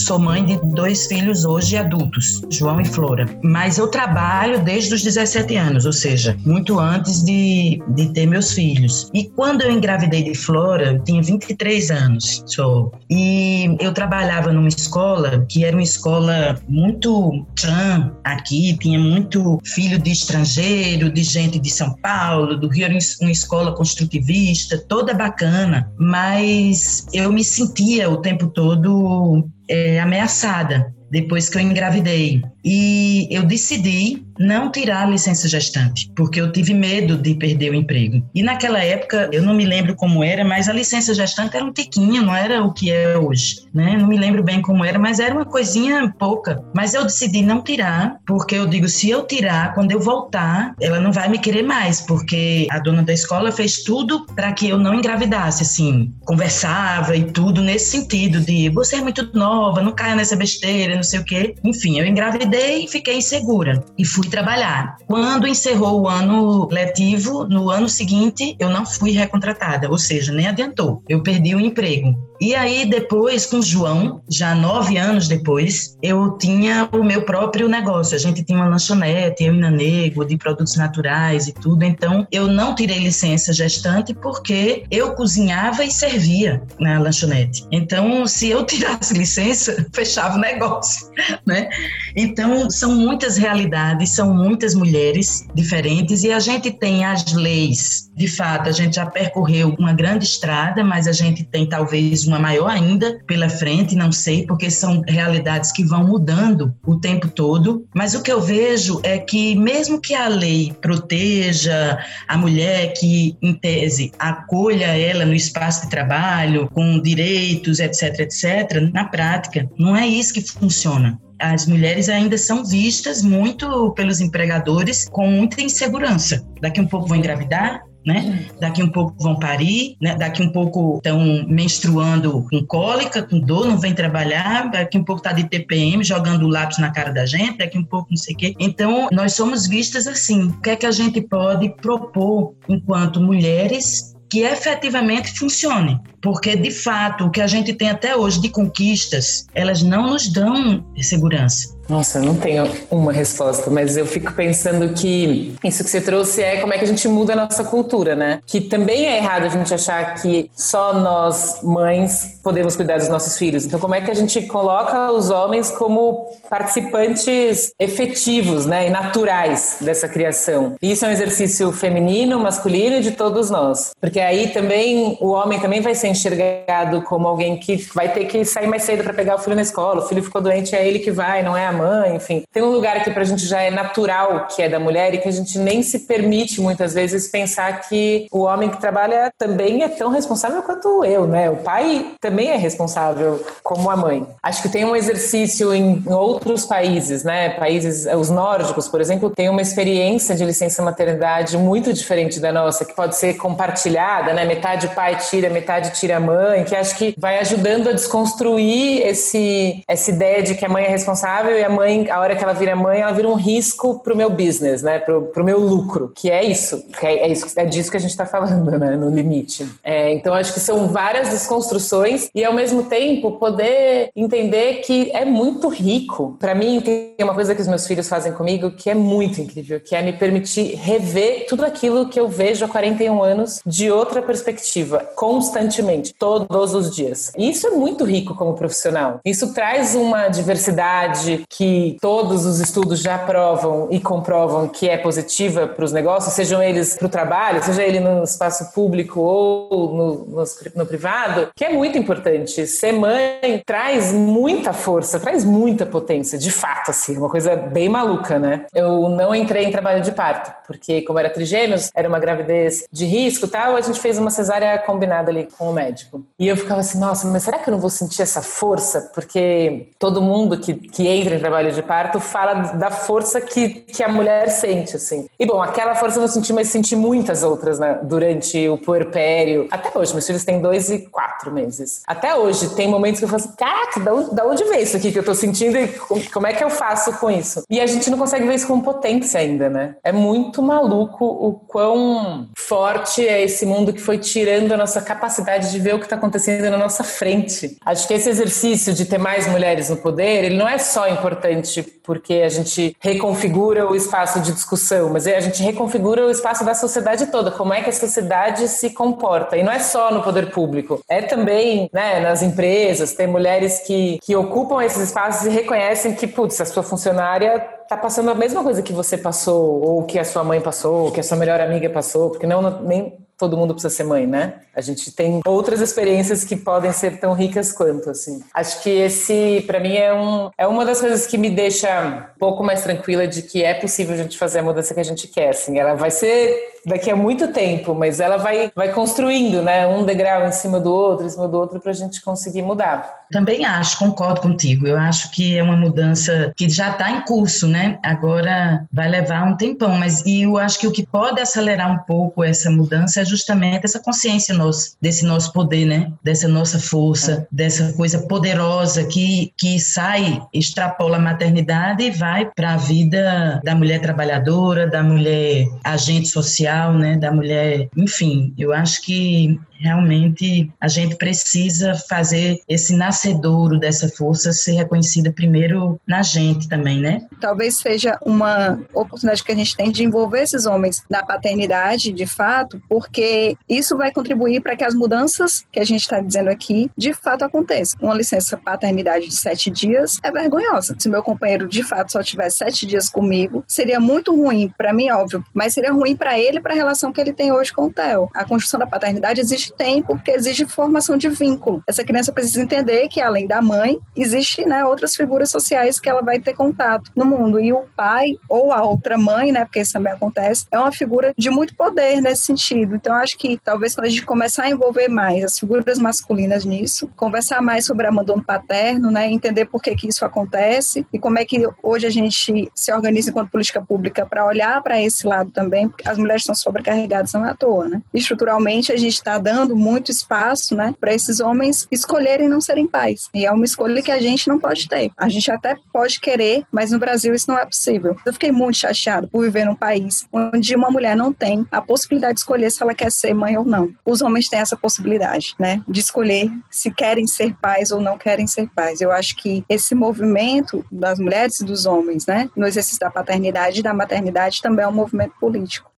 Sou 0.04 0.20
mãe 0.20 0.44
de 0.44 0.60
dois 0.76 1.08
filhos 1.08 1.46
hoje 1.46 1.78
adultos, 1.78 2.42
João 2.50 2.82
e 2.82 2.86
Flora. 2.86 3.26
Mas 3.42 3.78
eu 3.78 3.88
trabalho 3.88 4.62
desde 4.62 4.94
os 4.94 5.02
17 5.02 5.56
anos, 5.56 5.86
ou 5.86 5.94
seja, 5.94 6.36
muito 6.46 6.78
antes 6.78 7.24
de, 7.24 7.82
de 7.88 8.10
ter 8.10 8.26
meus 8.26 8.52
filhos. 8.52 9.10
E 9.14 9.30
quando 9.30 9.62
eu 9.62 9.72
engravidei 9.72 10.22
de 10.22 10.36
Flora, 10.36 10.92
eu 10.92 11.00
tinha 11.06 11.24
23 11.24 11.90
anos, 11.90 12.44
sou. 12.46 12.92
E 13.10 13.78
eu 13.80 13.94
trabalhava 13.94 14.52
numa 14.52 14.68
escola 14.68 15.46
que 15.48 15.64
era 15.64 15.74
uma 15.74 15.82
escola 15.82 16.60
muito 16.68 17.46
tchan 17.56 18.12
aqui, 18.26 18.78
tinha 18.78 19.00
muito 19.00 19.58
filho 19.64 19.98
de 19.98 20.12
estrangeiro, 20.12 21.14
de 21.14 21.24
gente 21.24 21.58
de 21.58 21.70
São 21.70 21.96
Paulo, 22.02 22.58
do 22.58 22.68
Rio, 22.68 22.90
uma 23.22 23.32
escola 23.32 23.72
construtivista, 23.72 24.78
toda 24.78 25.14
bacana, 25.14 25.90
mas 25.98 27.08
eu 27.14 27.32
me 27.32 27.44
sentia 27.44 28.10
o 28.10 28.18
tempo 28.18 28.48
todo 28.48 29.48
é, 29.74 30.00
ameaçada 30.00 30.94
depois 31.10 31.50
que 31.50 31.58
eu 31.58 31.62
engravidei. 31.62 32.44
E 32.63 33.27
eu 33.32 33.44
decidi 33.44 34.24
não 34.40 34.72
tirar 34.72 35.04
a 35.04 35.10
licença 35.10 35.48
gestante, 35.48 36.12
porque 36.16 36.40
eu 36.40 36.52
tive 36.52 36.74
medo 36.74 37.18
de 37.18 37.36
perder 37.36 37.72
o 37.72 37.75
emprego. 37.75 38.24
E 38.34 38.44
naquela 38.44 38.80
época, 38.80 39.30
eu 39.32 39.44
não 39.44 39.54
me 39.54 39.66
lembro 39.66 39.96
como 39.96 40.24
era, 40.24 40.44
mas 40.44 40.68
a 40.68 40.74
licença 40.74 41.13
gestante 41.13 41.56
era 41.56 41.66
um 41.66 41.72
tiquinho, 41.72 42.24
não 42.24 42.36
era 42.36 42.63
o 42.63 42.74
que 42.74 42.92
é 42.92 43.18
hoje, 43.18 43.62
né? 43.74 43.98
Não 43.98 44.08
me 44.08 44.18
lembro 44.18 44.44
bem 44.44 44.62
como 44.62 44.84
era, 44.84 44.98
mas 44.98 45.20
era 45.20 45.34
uma 45.34 45.46
coisinha 45.46 46.13
pouca. 46.18 46.63
Mas 46.74 46.94
eu 46.94 47.04
decidi 47.04 47.42
não 47.42 47.62
tirar, 47.62 48.18
porque 48.25 48.56
eu 48.56 48.68
digo, 48.68 48.88
se 48.88 49.10
eu 49.10 49.25
tirar, 49.25 49.74
quando 49.74 49.92
eu 49.92 50.00
voltar, 50.00 50.74
ela 50.82 51.00
não 51.00 51.12
vai 51.12 51.30
me 51.30 51.38
querer 51.38 51.63
mais, 51.63 52.02
porque 52.02 52.68
a 52.70 52.80
dona 52.80 53.04
da 53.04 53.13
escola 53.13 53.52
fez 53.52 53.84
tudo 53.84 54.25
para 54.36 54.52
que 54.52 54.70
eu 54.70 54.78
não 54.78 54.94
engravidasse, 54.94 55.63
assim, 55.63 56.13
conversava 56.25 57.16
e 57.16 57.24
tudo 57.24 57.62
nesse 57.62 57.92
sentido 57.92 58.42
de 58.42 58.70
você 58.70 58.98
é 58.98 59.02
muito 59.02 59.30
nova, 59.34 59.82
não 59.82 59.92
caia 59.92 60.16
nessa 60.16 60.36
besteira, 60.36 60.96
não 60.96 61.04
sei 61.04 61.20
o 61.20 61.25
quê. 61.25 61.56
Enfim, 61.63 62.00
eu 62.00 62.06
engravidei 62.06 62.86
e 62.86 62.88
fiquei 62.88 63.18
insegura 63.18 63.84
e 63.98 64.06
fui 64.06 64.23
trabalhar. 64.30 64.98
Quando 65.08 65.48
encerrou 65.48 66.01
o 66.01 66.08
ano 66.08 66.68
letivo, 66.70 67.46
no 67.46 67.70
ano 67.70 67.89
seguinte 67.89 68.56
eu 68.60 68.70
não 68.70 68.86
fui 68.86 69.12
recontratada, 69.12 69.89
ou 69.89 69.98
seja, 69.98 70.32
nem 70.32 70.48
adiantou. 70.48 71.03
Eu 71.08 71.22
perdi 71.22 71.56
o 71.56 71.60
emprego. 71.60 72.15
E 72.44 72.53
aí, 72.53 72.86
depois, 72.86 73.46
com 73.46 73.60
o 73.60 73.63
João, 73.63 74.22
já 74.30 74.53
nove 74.53 74.98
anos 74.98 75.30
depois, 75.30 75.98
eu 76.03 76.38
tinha 76.38 76.89
o 76.92 77.01
meu 77.01 77.22
próprio 77.22 77.70
negócio. 77.70 78.18
A 78.18 78.20
gente 78.20 78.44
tinha 78.44 78.58
uma 78.58 78.68
lanchonete, 78.68 79.46
eu 79.46 79.53
Nanego, 79.53 80.25
de 80.25 80.36
produtos 80.36 80.75
naturais 80.75 81.48
e 81.48 81.53
tudo. 81.53 81.84
Então, 81.84 82.27
eu 82.30 82.50
não 82.50 82.75
tirei 82.75 83.00
licença 83.00 83.53
gestante 83.53 84.13
porque 84.13 84.84
eu 84.92 85.13
cozinhava 85.13 85.86
e 85.86 85.92
servia 85.92 86.62
na 86.77 87.00
lanchonete. 87.00 87.65
Então, 87.72 88.27
se 88.27 88.50
eu 88.50 88.65
tirasse 88.68 89.13
licença, 89.13 89.88
fechava 89.94 90.36
o 90.36 90.42
negócio, 90.42 91.10
né? 91.46 91.70
Então, 92.13 92.70
são 92.70 92.94
muitas 92.94 93.38
realidades, 93.38 94.12
são 94.13 94.34
muitas 94.34 94.75
mulheres 94.75 95.48
diferentes 95.53 96.24
e 96.24 96.32
a 96.32 96.39
gente 96.39 96.72
tem 96.72 97.03
as 97.03 97.34
leis. 97.34 98.12
De 98.15 98.27
fato, 98.27 98.70
a 98.70 98.72
gente 98.72 98.96
já 98.96 99.05
percorreu 99.05 99.75
uma 99.79 99.93
grande 99.93 100.25
estrada, 100.25 100.84
mas 100.84 101.08
a 101.08 101.12
gente 101.12 101.43
tem 101.43 101.67
talvez 101.67 102.25
uma 102.25 102.38
maior 102.38 102.70
ainda 102.70 103.20
pela 103.25 103.50
frente, 103.50 103.96
não 103.96 104.12
sei, 104.12 104.46
porque 104.46 104.70
são 104.70 105.01
realidades 105.08 105.72
que 105.72 105.84
vão 105.84 106.05
mudando 106.05 106.74
o 106.86 107.00
tempo 107.00 107.27
todo. 107.27 107.86
Mas 107.93 108.13
o 108.13 108.22
que 108.22 108.32
eu 108.32 108.39
vejo 108.39 109.00
é 109.03 109.17
que, 109.17 109.55
mesmo 109.55 110.00
que 110.00 110.13
a 110.13 110.27
lei 110.27 110.74
proteja 110.82 111.98
a 112.27 112.38
mulher, 112.38 112.93
que 112.93 113.36
em 113.41 113.53
tese 113.53 114.12
acolha 114.20 114.98
ela 114.98 115.25
no 115.25 115.34
espaço 115.34 115.84
de 115.84 115.89
trabalho, 115.89 116.70
com 116.72 117.01
direitos, 117.01 117.79
etc., 117.79 118.20
etc., 118.20 118.91
na 118.93 119.05
prática, 119.05 119.70
não 119.77 119.96
é 119.96 120.05
isso 120.05 120.34
que 120.34 120.41
funciona 120.41 121.20
as 121.52 121.66
mulheres 121.66 122.08
ainda 122.08 122.38
são 122.38 122.64
vistas 122.64 123.22
muito 123.22 123.92
pelos 123.92 124.22
empregadores 124.22 125.10
com 125.10 125.28
muita 125.28 125.62
insegurança. 125.62 126.46
Daqui 126.62 126.80
um 126.80 126.88
pouco 126.88 127.08
vão 127.08 127.18
engravidar, 127.18 127.84
né? 128.06 128.46
Daqui 128.62 128.82
um 128.82 128.90
pouco 128.90 129.14
vão 129.22 129.38
parir, 129.38 129.98
né? 130.02 130.16
Daqui 130.16 130.42
um 130.42 130.52
pouco 130.52 130.98
estão 130.98 131.46
menstruando 131.48 132.46
com 132.50 132.66
cólica, 132.66 133.22
com 133.22 133.40
dor, 133.40 133.68
não 133.68 133.78
vem 133.78 133.94
trabalhar, 133.94 134.72
daqui 134.72 134.98
um 134.98 135.04
pouco 135.04 135.20
está 135.20 135.34
de 135.34 135.50
TPM, 135.50 136.02
jogando 136.04 136.48
lápis 136.48 136.78
na 136.78 136.92
cara 136.92 137.12
da 137.12 137.26
gente, 137.26 137.58
daqui 137.58 137.78
um 137.78 137.86
pouco 137.86 138.08
não 138.10 138.18
sei 138.18 138.36
o 138.36 138.38
quê. 138.38 138.56
Então, 138.58 139.10
nós 139.12 139.34
somos 139.34 139.68
vistas 139.68 140.08
assim. 140.08 140.44
O 140.44 140.62
que 140.62 140.70
é 140.70 140.76
que 140.78 140.86
a 140.86 140.92
gente 140.92 141.22
pode 141.22 141.76
propor 141.76 142.56
enquanto 142.70 143.22
mulheres 143.22 144.14
que 144.30 144.40
efetivamente 144.40 145.38
funcione. 145.38 146.00
Porque 146.24 146.56
de 146.56 146.72
fato 146.72 147.25
o 147.25 147.30
que 147.30 147.42
a 147.42 147.48
gente 147.48 147.74
tem 147.74 147.89
até 147.89 148.15
hoje 148.15 148.39
de 148.39 148.50
conquistas, 148.50 149.46
elas 149.53 149.84
não 149.84 150.08
nos 150.08 150.30
dão 150.30 150.84
segurança. 151.01 151.74
Nossa, 151.89 152.20
eu 152.20 152.24
não 152.24 152.36
tenho 152.36 152.70
uma 152.89 153.12
resposta, 153.12 153.70
mas 153.70 153.98
eu 153.98 154.06
fico 154.06 154.32
pensando 154.34 154.94
que 154.94 155.53
isso 155.63 155.84
que 155.84 155.89
você 155.89 156.00
trouxe 156.00 156.42
é 156.42 156.58
como 156.62 156.74
é 156.74 156.77
que 156.77 156.86
a 156.86 156.88
gente 156.88 157.08
muda 157.08 157.34
a 157.34 157.36
nossa 157.36 157.63
cultura, 157.63 158.15
né? 158.15 158.39
Que 158.46 158.62
também 158.62 159.06
é 159.06 159.18
errado 159.18 159.44
a 159.44 159.50
gente 159.50 159.74
achar 159.74 160.15
que 160.15 160.50
só 160.56 160.94
nós, 160.94 161.60
mães, 161.62 162.39
podemos 162.42 162.75
cuidar 162.75 162.98
dos 162.98 163.10
nossos 163.10 163.38
filhos. 163.38 163.65
Então, 163.65 163.80
como 163.80 163.96
é 163.96 164.01
que 164.01 164.10
a 164.10 164.13
gente 164.13 164.42
coloca 164.44 165.12
os 165.12 165.30
homens 165.30 165.72
como 165.72 166.32
participantes 166.50 167.74
efetivos, 167.77 168.65
né, 168.65 168.88
e 168.88 168.89
naturais 168.89 169.77
dessa 169.82 170.08
criação? 170.08 170.75
Isso 170.82 171.06
é 171.06 171.10
um 171.10 171.12
exercício 171.12 171.72
feminino, 171.72 172.39
masculino 172.39 172.98
e 172.98 173.01
de 173.01 173.12
todos 173.12 173.50
nós. 173.50 173.92
Porque 174.00 174.20
aí 174.20 174.50
também 174.50 175.18
o 175.20 175.32
homem 175.32 175.60
também 175.60 175.82
vai 175.82 175.96
ser 175.96 176.08
enxergado 176.13 177.01
como 177.03 177.27
alguém 177.27 177.58
que 177.58 177.75
vai 177.93 178.10
ter 178.12 178.25
que 178.25 178.46
sair 178.46 178.67
mais 178.67 178.84
cedo 178.84 179.03
para 179.03 179.13
pegar 179.13 179.36
o 179.36 179.39
filho 179.39 179.55
na 179.55 179.62
escola. 179.62 180.03
O 180.03 180.08
filho 180.08 180.24
ficou 180.24 180.41
doente, 180.41 180.75
é 180.75 180.88
ele 180.88 181.00
que 181.00 181.12
vai, 181.12 181.43
não 181.43 181.58
é 181.58 181.65
a 181.65 181.72
mãe, 181.72 182.15
enfim. 182.15 182.43
Tem 182.51 182.63
um 182.63 182.72
lugar 182.72 182.98
aqui 182.98 183.12
pra 183.12 183.24
gente 183.24 183.46
já 183.46 183.62
é 183.62 183.70
natural, 183.70 184.48
que 184.48 184.62
é 184.62 184.70
da 184.70 184.79
mulher, 184.79 185.13
e 185.13 185.17
que 185.17 185.27
a 185.27 185.32
gente 185.32 185.58
nem 185.60 185.84
se 185.84 186.00
permite 186.00 186.62
muitas 186.62 186.93
vezes 186.93 187.27
pensar 187.27 187.82
que 187.82 188.27
o 188.32 188.41
homem 188.41 188.70
que 188.70 188.79
trabalha 188.79 189.32
também 189.38 189.84
é 189.84 189.89
tão 189.89 190.10
responsável 190.10 190.62
quanto 190.62 191.03
eu, 191.03 191.27
né? 191.27 191.50
O 191.50 191.58
pai 191.58 192.13
também 192.22 192.50
é 192.50 192.55
responsável 192.55 193.43
como 193.63 193.89
a 193.89 193.96
mãe. 193.96 194.25
Acho 194.41 194.62
que 194.62 194.70
tem 194.70 194.86
um 194.86 194.96
exercício 194.96 195.74
em 195.74 196.03
outros 196.08 196.65
países, 196.65 197.24
né? 197.24 197.50
Países, 197.51 198.05
os 198.05 198.29
nórdicos, 198.29 198.88
por 198.88 199.01
exemplo, 199.01 199.29
tem 199.29 199.50
uma 199.50 199.62
experiência 199.62 200.36
de 200.36 200.46
licença 200.46 200.84
maternidade 200.84 201.58
muito 201.58 201.91
diferente 201.93 202.39
da 202.39 202.51
nossa, 202.51 202.86
que 202.86 202.93
pode 202.93 203.15
ser 203.15 203.36
compartilhada, 203.36 204.34
né? 204.34 204.46
Metade 204.46 204.88
o 204.88 204.89
pai 204.91 205.15
tira, 205.15 205.50
metade 205.50 205.91
tira 205.91 206.03
a 206.12 206.20
mãe, 206.20 206.64
que 206.64 206.76
acho 206.76 206.98
que 206.98 207.16
vai 207.18 207.40
ajudando 207.40 207.90
a 207.90 207.94
desconstruir 207.94 209.06
esse, 209.06 209.84
essa 209.88 210.12
ideia 210.12 210.44
de 210.44 210.56
que 210.56 210.66
a 210.66 210.70
mãe 210.70 210.86
é 210.86 210.90
responsável 210.90 211.64
a 211.64 211.70
mãe, 211.70 212.10
a 212.10 212.20
hora 212.20 212.36
que 212.36 212.44
ela 212.44 212.54
vira 212.54 212.76
mãe, 212.76 213.02
ela 213.02 213.12
vira 213.12 213.28
um 213.28 213.36
risco 213.36 214.00
pro 214.00 214.16
meu 214.16 214.30
business, 214.30 214.82
né? 214.82 215.00
Pro, 215.00 215.24
pro 215.24 215.44
meu 215.44 215.60
lucro, 215.60 216.12
que 216.16 216.30
é 216.30 216.44
isso, 216.44 216.84
que 217.00 217.06
é, 217.06 217.26
é, 217.26 217.28
isso, 217.32 217.48
é 217.56 217.66
disso 217.66 217.90
que 217.90 217.98
a 217.98 218.00
gente 218.00 218.16
tá 218.16 218.26
falando, 218.26 218.78
né? 218.78 218.96
No 218.96 219.10
limite. 219.10 219.68
É, 219.84 220.12
então, 220.14 220.34
acho 220.34 220.54
que 220.54 220.60
são 220.60 220.88
várias 220.88 221.30
desconstruções 221.30 222.30
e, 222.34 222.44
ao 222.44 222.54
mesmo 222.54 222.84
tempo, 222.84 223.34
poder 223.34 224.10
entender 224.16 224.82
que 224.86 225.12
é 225.12 225.26
muito 225.26 225.68
rico. 225.68 226.38
Para 226.40 226.54
mim, 226.54 226.82
tem 226.82 227.16
uma 227.22 227.34
coisa 227.34 227.56
que 227.56 227.62
os 227.62 227.68
meus 227.68 227.88
filhos 227.88 228.08
fazem 228.08 228.34
comigo 228.34 228.72
que 228.72 228.90
é 228.90 228.96
muito 228.96 229.42
incrível, 229.42 229.80
que 229.80 229.96
é 229.96 230.02
me 230.02 230.14
permitir 230.14 230.76
rever 230.76 231.46
tudo 231.48 231.66
aquilo 231.66 232.10
que 232.10 232.20
eu 232.20 232.28
vejo 232.28 232.66
há 232.66 232.68
41 232.68 233.24
anos 233.24 233.62
de 233.66 233.90
outra 233.92 234.22
perspectiva, 234.22 235.00
constantemente, 235.16 235.93
todos 236.02 236.74
os 236.74 236.96
dias. 236.96 237.32
E 237.38 237.50
isso 237.50 237.68
é 237.68 237.72
muito 237.72 238.04
rico 238.04 238.36
como 238.36 238.54
profissional. 238.54 239.20
Isso 239.26 239.54
traz 239.54 239.96
uma 239.96 240.28
diversidade 240.28 241.44
que 241.50 241.98
todos 242.02 242.46
os 242.46 242.60
estudos 242.60 243.00
já 243.00 243.18
provam 243.18 243.88
e 243.92 244.00
comprovam 244.00 244.68
que 244.68 244.90
é 244.90 244.98
positiva 244.98 245.68
para 245.68 245.86
os 245.86 245.92
negócios, 245.92 246.34
sejam 246.34 246.62
eles 246.62 246.96
para 246.96 247.06
o 247.06 247.10
trabalho, 247.10 247.64
seja 247.64 247.84
ele 247.84 248.00
no 248.00 248.24
espaço 248.24 248.74
público 248.74 249.20
ou 249.20 249.94
no, 249.94 250.26
no, 250.26 250.44
no 250.76 250.86
privado, 250.86 251.50
que 251.56 251.66
é 251.66 251.70
muito 251.70 251.98
importante. 251.98 252.66
Ser 252.68 252.94
mãe 252.94 253.62
traz 253.66 254.12
muita 254.12 254.74
força, 254.74 255.20
traz 255.20 255.44
muita 255.44 255.86
potência, 255.86 256.38
de 256.38 256.52
fato, 256.52 256.92
assim, 256.92 257.18
uma 257.18 257.30
coisa 257.30 257.56
bem 257.56 257.90
maluca, 257.90 258.40
né? 258.40 258.66
Eu 258.74 259.10
não 259.10 259.34
entrei 259.34 259.66
em 259.66 259.72
trabalho 259.72 260.02
de 260.02 260.12
parto, 260.12 260.54
porque 260.66 261.02
como 261.02 261.20
era 261.20 261.30
trigêmeos, 261.30 261.90
era 261.96 262.08
uma 262.08 262.20
gravidez 262.20 262.86
de 262.92 263.06
risco 263.06 263.48
tal, 263.48 263.76
a 263.76 263.82
gente 263.82 264.00
fez 264.00 264.18
uma 264.18 264.30
cesárea 264.30 264.78
combinada 264.80 265.30
ali 265.30 265.48
com 265.58 265.70
o 265.70 265.74
médico. 265.84 266.25
E 266.40 266.48
eu 266.48 266.58
ficava 266.58 266.82
assim, 266.82 267.00
nossa, 267.00 267.28
mas 267.28 267.44
será 267.44 267.60
que 267.60 267.70
eu 267.70 267.74
não 267.74 267.80
vou 267.80 267.90
sentir 267.90 268.22
essa 268.22 268.42
força? 268.42 269.12
Porque 269.13 269.90
todo 270.00 270.22
mundo 270.22 270.58
que, 270.58 270.74
que 270.74 271.08
entra 271.08 271.36
em 271.36 271.40
trabalho 271.40 271.72
de 271.72 271.82
parto 271.82 272.20
fala 272.20 272.54
da 272.74 272.90
força 272.92 273.42
que, 273.42 273.70
que 273.70 274.04
a 274.04 274.08
mulher 274.08 274.50
sente, 274.50 274.96
assim. 274.96 275.28
E 275.40 275.46
bom, 275.46 275.62
aquela 275.62 275.96
força 275.96 276.18
eu 276.18 276.22
não 276.22 276.28
senti, 276.28 276.54
mas 276.54 276.70
senti 276.70 276.96
muitas 276.96 277.44
outras, 277.44 277.80
né? 277.80 278.00
Durante 278.04 278.68
o 278.70 278.78
puerpério. 278.78 279.68
Até 279.72 279.98
hoje, 279.98 280.13
meus 280.13 280.25
filhos 280.25 280.44
têm 280.44 280.62
dois 280.62 280.90
e 280.90 281.00
quatro 281.00 281.52
meses. 281.52 282.02
Até 282.08 282.36
hoje, 282.36 282.75
tem 282.75 282.88
momentos 282.88 283.20
que 283.20 283.25
eu 283.25 283.30
falo 283.30 283.42
assim, 283.42 283.56
caraca, 283.56 284.00
da 284.00 284.13
onde, 284.13 284.36
da 284.36 284.46
onde 284.46 284.63
isso 284.84 284.98
aqui 284.98 285.12
que 285.12 285.20
eu 285.20 285.24
tô 285.24 285.34
sentindo 285.34 285.78
e 285.78 285.88
como 286.32 286.48
é 286.48 286.54
que 286.54 286.63
eu 286.63 286.70
faço 286.70 287.13
com 287.20 287.30
isso? 287.30 287.63
E 287.70 287.80
a 287.80 287.86
gente 287.86 288.10
não 288.10 288.18
consegue 288.18 288.46
ver 288.46 288.56
isso 288.56 288.68
como 288.68 288.84
potência 288.84 289.40
ainda, 289.40 289.70
né? 289.70 289.96
É 290.04 290.12
muito 290.12 290.62
maluco 290.62 291.25
o 291.25 291.54
quão 291.54 292.50
forte 292.58 293.28
é 293.28 293.44
esse 293.44 293.66
mundo 293.66 293.94
que 293.94 294.02
foi 294.02 294.18
tirando 294.18 294.72
a 294.72 294.78
nossa 294.78 295.02
capacidade 295.02 295.72
de 295.74 295.80
ver 295.80 295.96
o 295.96 296.00
que 296.00 296.08
tá 296.08 296.15
acontecendo 296.15 296.70
na 296.70 296.77
nossa 296.77 297.03
frente. 297.03 297.77
Acho 297.86 298.08
que 298.08 298.13
esse 298.13 298.30
exercício 298.30 298.94
de 298.94 299.06
ter 299.06 299.18
mais 299.18 299.48
mulheres 299.48 299.89
no 299.89 299.98
poder, 299.98 300.46
ele 300.46 300.56
não 300.56 300.68
é 300.68 300.77
só 300.77 301.08
importante 301.10 301.82
porque 302.03 302.36
a 302.36 302.50
gente 302.50 302.96
reconfigura 303.00 303.89
o 303.89 303.96
espaço 303.96 304.39
de 304.42 304.51
discussão, 304.51 305.10
mas 305.10 305.25
a 305.25 305.39
gente 305.39 305.63
reconfigura 305.63 306.27
o 306.27 306.30
espaço 306.30 306.63
da 306.65 306.75
sociedade 306.75 307.27
toda, 307.27 307.50
como 307.50 307.74
é 307.74 307.82
que 307.82 307.89
a 307.89 307.94
sociedade 307.94 308.68
se 308.68 308.92
comporta. 308.92 309.58
E 309.58 309.63
não 309.63 309.72
é 309.72 309.80
só 309.80 310.12
no 310.12 310.22
poder 310.22 310.51
público, 310.51 311.01
é 311.10 311.22
também 311.22 311.89
né, 311.94 312.20
nas 312.20 312.42
empresas, 312.42 313.13
tem 313.13 313.25
mulheres 313.25 313.80
que, 313.80 314.20
que 314.22 314.36
ocupam 314.36 314.84
esses 314.84 315.01
espaços 315.01 315.48
e 315.48 315.50
reconhecem 315.50 316.13
que, 316.13 316.27
putz, 316.27 316.60
a 316.60 316.65
sua 316.65 316.84
funcionária 316.84 317.60
tá 317.88 317.98
passando 317.98 318.32
a 318.32 318.36
mesma 318.36 318.63
coisa 318.63 318.82
que 318.82 318.93
você 318.93 319.17
passou, 319.17 319.82
ou 319.82 320.04
que 320.04 320.19
a 320.19 320.26
sua 320.26 320.43
mãe 320.43 320.60
passou, 320.60 321.06
ou 321.06 321.12
que 321.12 321.19
a 321.19 321.24
sua 321.24 321.38
melhor 321.38 321.60
amiga 321.62 321.89
passou, 321.89 322.32
porque 322.32 322.48
não, 322.48 322.82
nem 322.82 323.23
todo 323.38 323.58
mundo 323.58 323.74
precisa 323.74 323.93
ser 323.93 324.04
mãe, 324.04 324.26
né? 324.26 324.56
A 324.76 324.82
gente 324.82 325.12
tem 325.12 325.41
outras 325.46 325.82
experiências 325.82 326.43
que 326.43 326.56
podem 326.56 326.91
ser 326.91 327.19
tão 327.19 327.34
ricas 327.34 327.72
quanto, 327.72 328.10
assim. 328.10 328.43
Acho 328.54 328.82
que 328.82 328.89
esse, 328.89 329.63
para 329.67 329.80
mim, 329.80 329.96
é, 329.96 330.13
um, 330.13 330.50
é 330.58 330.67
uma 330.67 330.86
das 330.86 331.00
coisas 331.00 331.28
que 331.28 331.38
me 331.38 331.50
deixa 331.50 332.28
um 332.36 332.39
pouco 332.39 332.63
mais 332.63 332.82
tranquila 332.82 333.28
de 333.28 333.43
que 333.43 333.63
é 333.63 333.74
possível 333.74 334.13
a 334.15 334.17
gente 334.17 334.38
fazer 334.38 334.60
a 334.60 334.63
mudança 334.63 334.93
que 334.93 335.00
a 335.00 335.04
gente 335.04 335.28
quer, 335.28 335.50
assim. 335.50 335.78
Ela 335.78 335.93
vai 335.93 336.10
ser 336.10 336.74
daqui 336.86 337.10
a 337.10 337.15
muito 337.15 337.48
tempo, 337.50 337.93
mas 337.93 338.19
ela 338.19 338.38
vai, 338.38 338.72
vai 338.76 338.91
construindo, 338.91 339.62
né? 339.62 339.88
Um 339.88 340.04
degrau 340.04 340.48
em 340.48 340.52
cima 340.52 340.80
do 340.80 340.91
outro, 340.91 341.26
em 341.26 341.30
cima 341.30 341.48
do 341.48 341.58
outro, 341.58 341.80
para 341.80 341.91
a 341.91 341.96
gente 341.96 342.22
conseguir 342.22 342.62
mudar. 342.62 343.24
Também 343.32 343.65
acho, 343.65 343.98
concordo 343.98 344.41
contigo. 344.41 344.88
Eu 344.88 344.98
acho 344.98 345.32
que 345.32 345.58
é 345.58 345.63
uma 345.63 345.76
mudança 345.76 346.54
que 346.56 346.69
já 346.69 346.91
está 346.91 347.12
em 347.12 347.22
curso, 347.22 347.67
né? 347.67 348.00
Agora 348.04 348.86
vai 348.91 349.10
levar 349.10 349.43
um 349.43 349.56
tempão, 349.56 349.98
mas 349.98 350.24
eu 350.26 350.58
acho 350.58 350.80
que 350.80 350.88
o 350.88 350.91
que 350.91 351.06
pode 351.06 351.39
acelerar 351.39 351.91
um 351.91 352.00
pouco 352.00 352.43
essa 352.43 352.69
mudança 352.69 353.22
é 353.22 353.26
justamente 353.34 353.86
essa 353.86 354.00
consciência 354.00 354.54
nossa, 354.54 354.91
desse 355.02 355.26
nosso 355.26 355.52
poder, 355.52 355.86
né? 355.86 356.12
Dessa 356.24 356.48
nossa 356.48 356.80
força, 356.80 357.48
dessa 357.52 357.93
coisa 357.93 358.28
poderosa 358.28 359.06
que, 359.06 359.52
que 359.58 359.80
sai, 359.80 360.41
extrapola 360.54 361.17
a 361.17 361.22
maternidade 361.22 362.04
e 362.04 362.12
vai 362.12 362.46
para 362.46 362.74
a 362.74 362.78
vida 362.78 363.60
da 363.63 363.76
mulher 363.76 364.00
trabalhadora, 364.00 364.88
da 364.88 365.04
mulher 365.04 365.65
agente 365.84 366.28
social 366.28 366.93
né, 366.93 367.17
da 367.17 367.32
mulher. 367.32 367.89
Enfim, 367.98 368.54
eu 368.58 368.72
acho 368.72 369.02
que 369.02 369.60
realmente 369.84 370.72
a 370.80 370.88
gente 370.88 371.17
precisa 371.17 371.93
fazer 372.08 372.62
esse 372.69 372.96
nascedouro 372.96 373.78
dessa 373.78 374.08
força 374.08 374.54
ser 374.54 374.74
reconhecida 374.74 375.32
primeiro 375.32 376.00
na 376.08 376.24
gente 376.24 376.69
também, 376.69 377.00
né? 377.00 377.28
Talvez 377.41 377.78
seja 377.78 378.17
uma 378.26 378.80
oportunidade 378.93 379.43
que 379.43 379.52
a 379.52 379.56
gente 379.56 379.76
tem 379.76 379.91
de 379.91 380.04
envolver 380.04 380.43
esses 380.43 380.65
homens 380.65 381.04
na 381.10 381.22
paternidade, 381.24 382.13
de 382.13 382.26
fato, 382.26 382.82
porque 382.88 383.58
isso 383.67 383.98
vai 383.98 384.12
contribuir 384.12 384.62
para 384.62 384.76
que 384.78 384.86
as 384.86 384.96
mudanças 384.96 385.65
que 385.72 385.80
a 385.80 385.86
gente 385.86 386.02
está 386.02 386.22
dizendo 386.22 386.50
aqui, 386.50 386.89
de 386.98 387.13
fato 387.13 387.43
aconteçam. 387.43 388.00
Uma 388.02 388.15
licença 388.15 388.56
paternidade 388.56 389.28
de 389.28 389.36
sete 389.36 389.69
dias 389.69 390.17
é 390.24 390.32
vergonhosa. 390.32 390.96
Se 390.98 391.10
meu 391.10 391.22
companheiro 391.22 391.67
de 391.67 391.84
fato 391.84 392.13
só 392.13 392.24
tivesse 392.24 392.58
sete 392.58 392.86
dias 392.86 393.10
comigo, 393.10 393.65
seria 393.67 394.00
muito 394.00 394.34
ruim 394.34 394.72
para 394.78 394.93
mim, 394.93 395.12
óbvio, 395.12 395.43
mas 395.54 395.74
seria 395.74 395.91
ruim 395.91 396.15
para 396.15 396.39
ele 396.39 396.62
para 396.62 396.74
a 396.74 396.76
relação 396.76 397.12
que 397.12 397.19
ele 397.19 397.34
tem 397.34 397.52
hoje 397.52 397.74
com 397.74 397.86
o 397.86 397.91
Theo. 397.91 398.30
A 398.34 398.46
construção 398.46 398.80
da 398.80 398.88
paternidade 398.88 399.41
existe 399.41 399.73
tempo, 399.74 400.16
porque 400.16 400.32
exige 400.32 400.66
formação 400.66 401.18
de 401.18 401.30
vínculo. 401.30 401.84
Essa 401.88 402.04
criança 402.04 402.32
precisa 402.32 402.62
entender 402.62 403.08
que, 403.08 403.22
além 403.22 403.48
da 403.48 403.62
mãe, 403.62 404.00
existe 404.16 404.66
né, 404.66 404.84
outras 404.86 405.16
figuras 405.16 405.50
sociais 405.50 406.00
que 406.00 406.10
ela 406.10 406.22
vai 406.22 406.40
ter 406.40 406.54
contato 406.54 407.12
no 407.16 407.26
mundo. 407.26 407.60
E 407.60 407.74
o 407.74 407.84
pai, 407.96 408.38
ou 408.48 408.72
a 408.72 408.84
outra 408.84 409.18
mãe, 409.18 409.52
né, 409.52 409.66
porque 409.66 409.82
isso 409.82 409.94
também 409.94 410.14
acontece, 410.14 410.66
é 410.72 410.80
uma 410.80 410.92
figura 410.92 411.34
de 411.38 411.50
muito 411.50 411.76
poder 411.76 412.22
nesse 412.22 412.44
sentido. 412.44 412.96
Então, 412.96 413.14
acho 413.16 413.38
que 413.38 413.60
talvez 413.64 413.96
quando 413.96 414.08
a 414.08 414.10
gente 414.10 414.26
começar 414.26 414.64
a 414.64 414.70
envolver 414.70 415.08
mais 415.08 415.44
as 415.44 415.60
figuras 415.60 416.00
masculinas 416.00 416.66
nisso, 416.66 417.10
conversar 417.16 417.62
mais 417.62 417.86
sobre 417.86 418.08
abandono 418.08 418.44
paterno, 418.44 419.12
né, 419.12 419.32
entender 419.32 419.66
por 419.66 419.82
que, 419.82 419.96
que 419.96 420.08
isso 420.08 420.26
acontece 420.26 421.06
e 421.12 421.20
como 421.20 421.40
é 421.40 421.46
que 421.46 421.68
hoje 421.82 422.08
a 422.08 422.10
gente 422.10 422.72
se 422.74 422.94
organiza 422.94 423.30
enquanto 423.30 423.52
política 423.52 423.82
pública 423.82 424.26
para 424.26 424.46
olhar 424.46 424.82
para 424.82 425.02
esse 425.02 425.26
lado 425.26 425.52
também, 425.52 425.88
porque 425.88 426.08
as 426.08 426.18
mulheres 426.18 426.42
estão 426.42 426.56
sobrecarregadas 426.56 427.34
não 427.34 427.46
é 427.46 427.52
à 427.52 427.56
toa. 427.56 427.88
Né? 427.88 428.02
Estruturalmente, 428.14 428.92
a 428.92 428.98
gente 428.98 429.14
está 429.14 429.38
dando 429.38 429.53
dando 429.54 429.76
muito 429.76 430.10
espaço, 430.10 430.76
né, 430.76 430.96
para 431.00 431.13
esses 431.13 431.39
homens 431.39 431.88
escolherem 431.92 432.50
não 432.50 432.60
serem 432.60 432.88
pais. 432.88 433.30
E 433.36 433.46
é 433.46 433.52
uma 433.52 433.66
escolha 433.66 434.02
que 434.02 434.12
a 434.12 434.20
gente 434.20 434.48
não 434.48 434.60
pode 434.60 434.88
ter. 434.88 435.12
A 435.16 435.30
gente 435.30 435.52
até 435.52 435.76
pode 435.92 436.20
querer, 436.20 436.66
mas 436.72 436.92
no 436.92 436.98
Brasil 436.98 437.36
isso 437.36 437.50
não 437.52 437.60
é 437.60 437.66
possível. 437.66 438.18
Eu 438.26 438.34
fiquei 438.34 438.52
muito 438.52 438.78
chateado 438.78 439.28
por 439.28 439.44
viver 439.44 439.66
num 439.66 439.76
país 439.76 440.26
onde 440.34 440.76
uma 440.76 440.89
mulher 440.89 441.16
não 441.16 441.32
tem 441.32 441.68
a 441.72 441.80
possibilidade 441.82 442.36
de 442.36 442.39
escolher 442.39 442.72
se 442.72 442.82
ela 442.82 442.96
quer 442.96 443.12
ser 443.12 443.36
mãe 443.36 443.56
ou 443.56 443.63
não. 443.63 443.94
Os 444.04 444.24
homens 444.24 444.50
têm 444.50 444.60
essa 444.60 444.76
possibilidade, 444.76 445.54
né, 445.60 445.84
de 445.88 446.00
escolher 446.00 446.52
se 446.72 446.89
querem 446.92 447.28
ser 447.28 447.54
pais 447.62 447.92
ou 447.92 448.02
não 448.02 448.18
querem 448.18 448.48
ser 448.48 448.68
pais. 448.76 449.02
Eu 449.02 449.12
acho 449.12 449.36
que 449.36 449.63
esse 449.70 449.94
movimento 449.94 450.84
das 450.92 451.20
mulheres 451.20 451.60
e 451.60 451.66
dos 451.66 451.86
homens, 451.86 452.26
né, 452.26 452.50
no 452.56 452.66
exercício 452.66 453.00
da 453.00 453.12
paternidade 453.12 453.82
e 453.82 453.84
da 453.84 453.94
maternidade 453.94 454.63
também 454.63 454.84
é 454.84 454.88
um 454.88 454.92
movimento 454.92 455.34
político. 455.39 455.92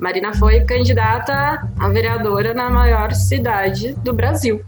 Marina 0.00 0.32
foi 0.32 0.64
candidata 0.64 1.68
a 1.78 1.88
vereadora 1.90 2.54
na 2.54 2.70
maior 2.70 3.12
cidade 3.12 3.92
do 3.96 4.14
Brasil. 4.14 4.64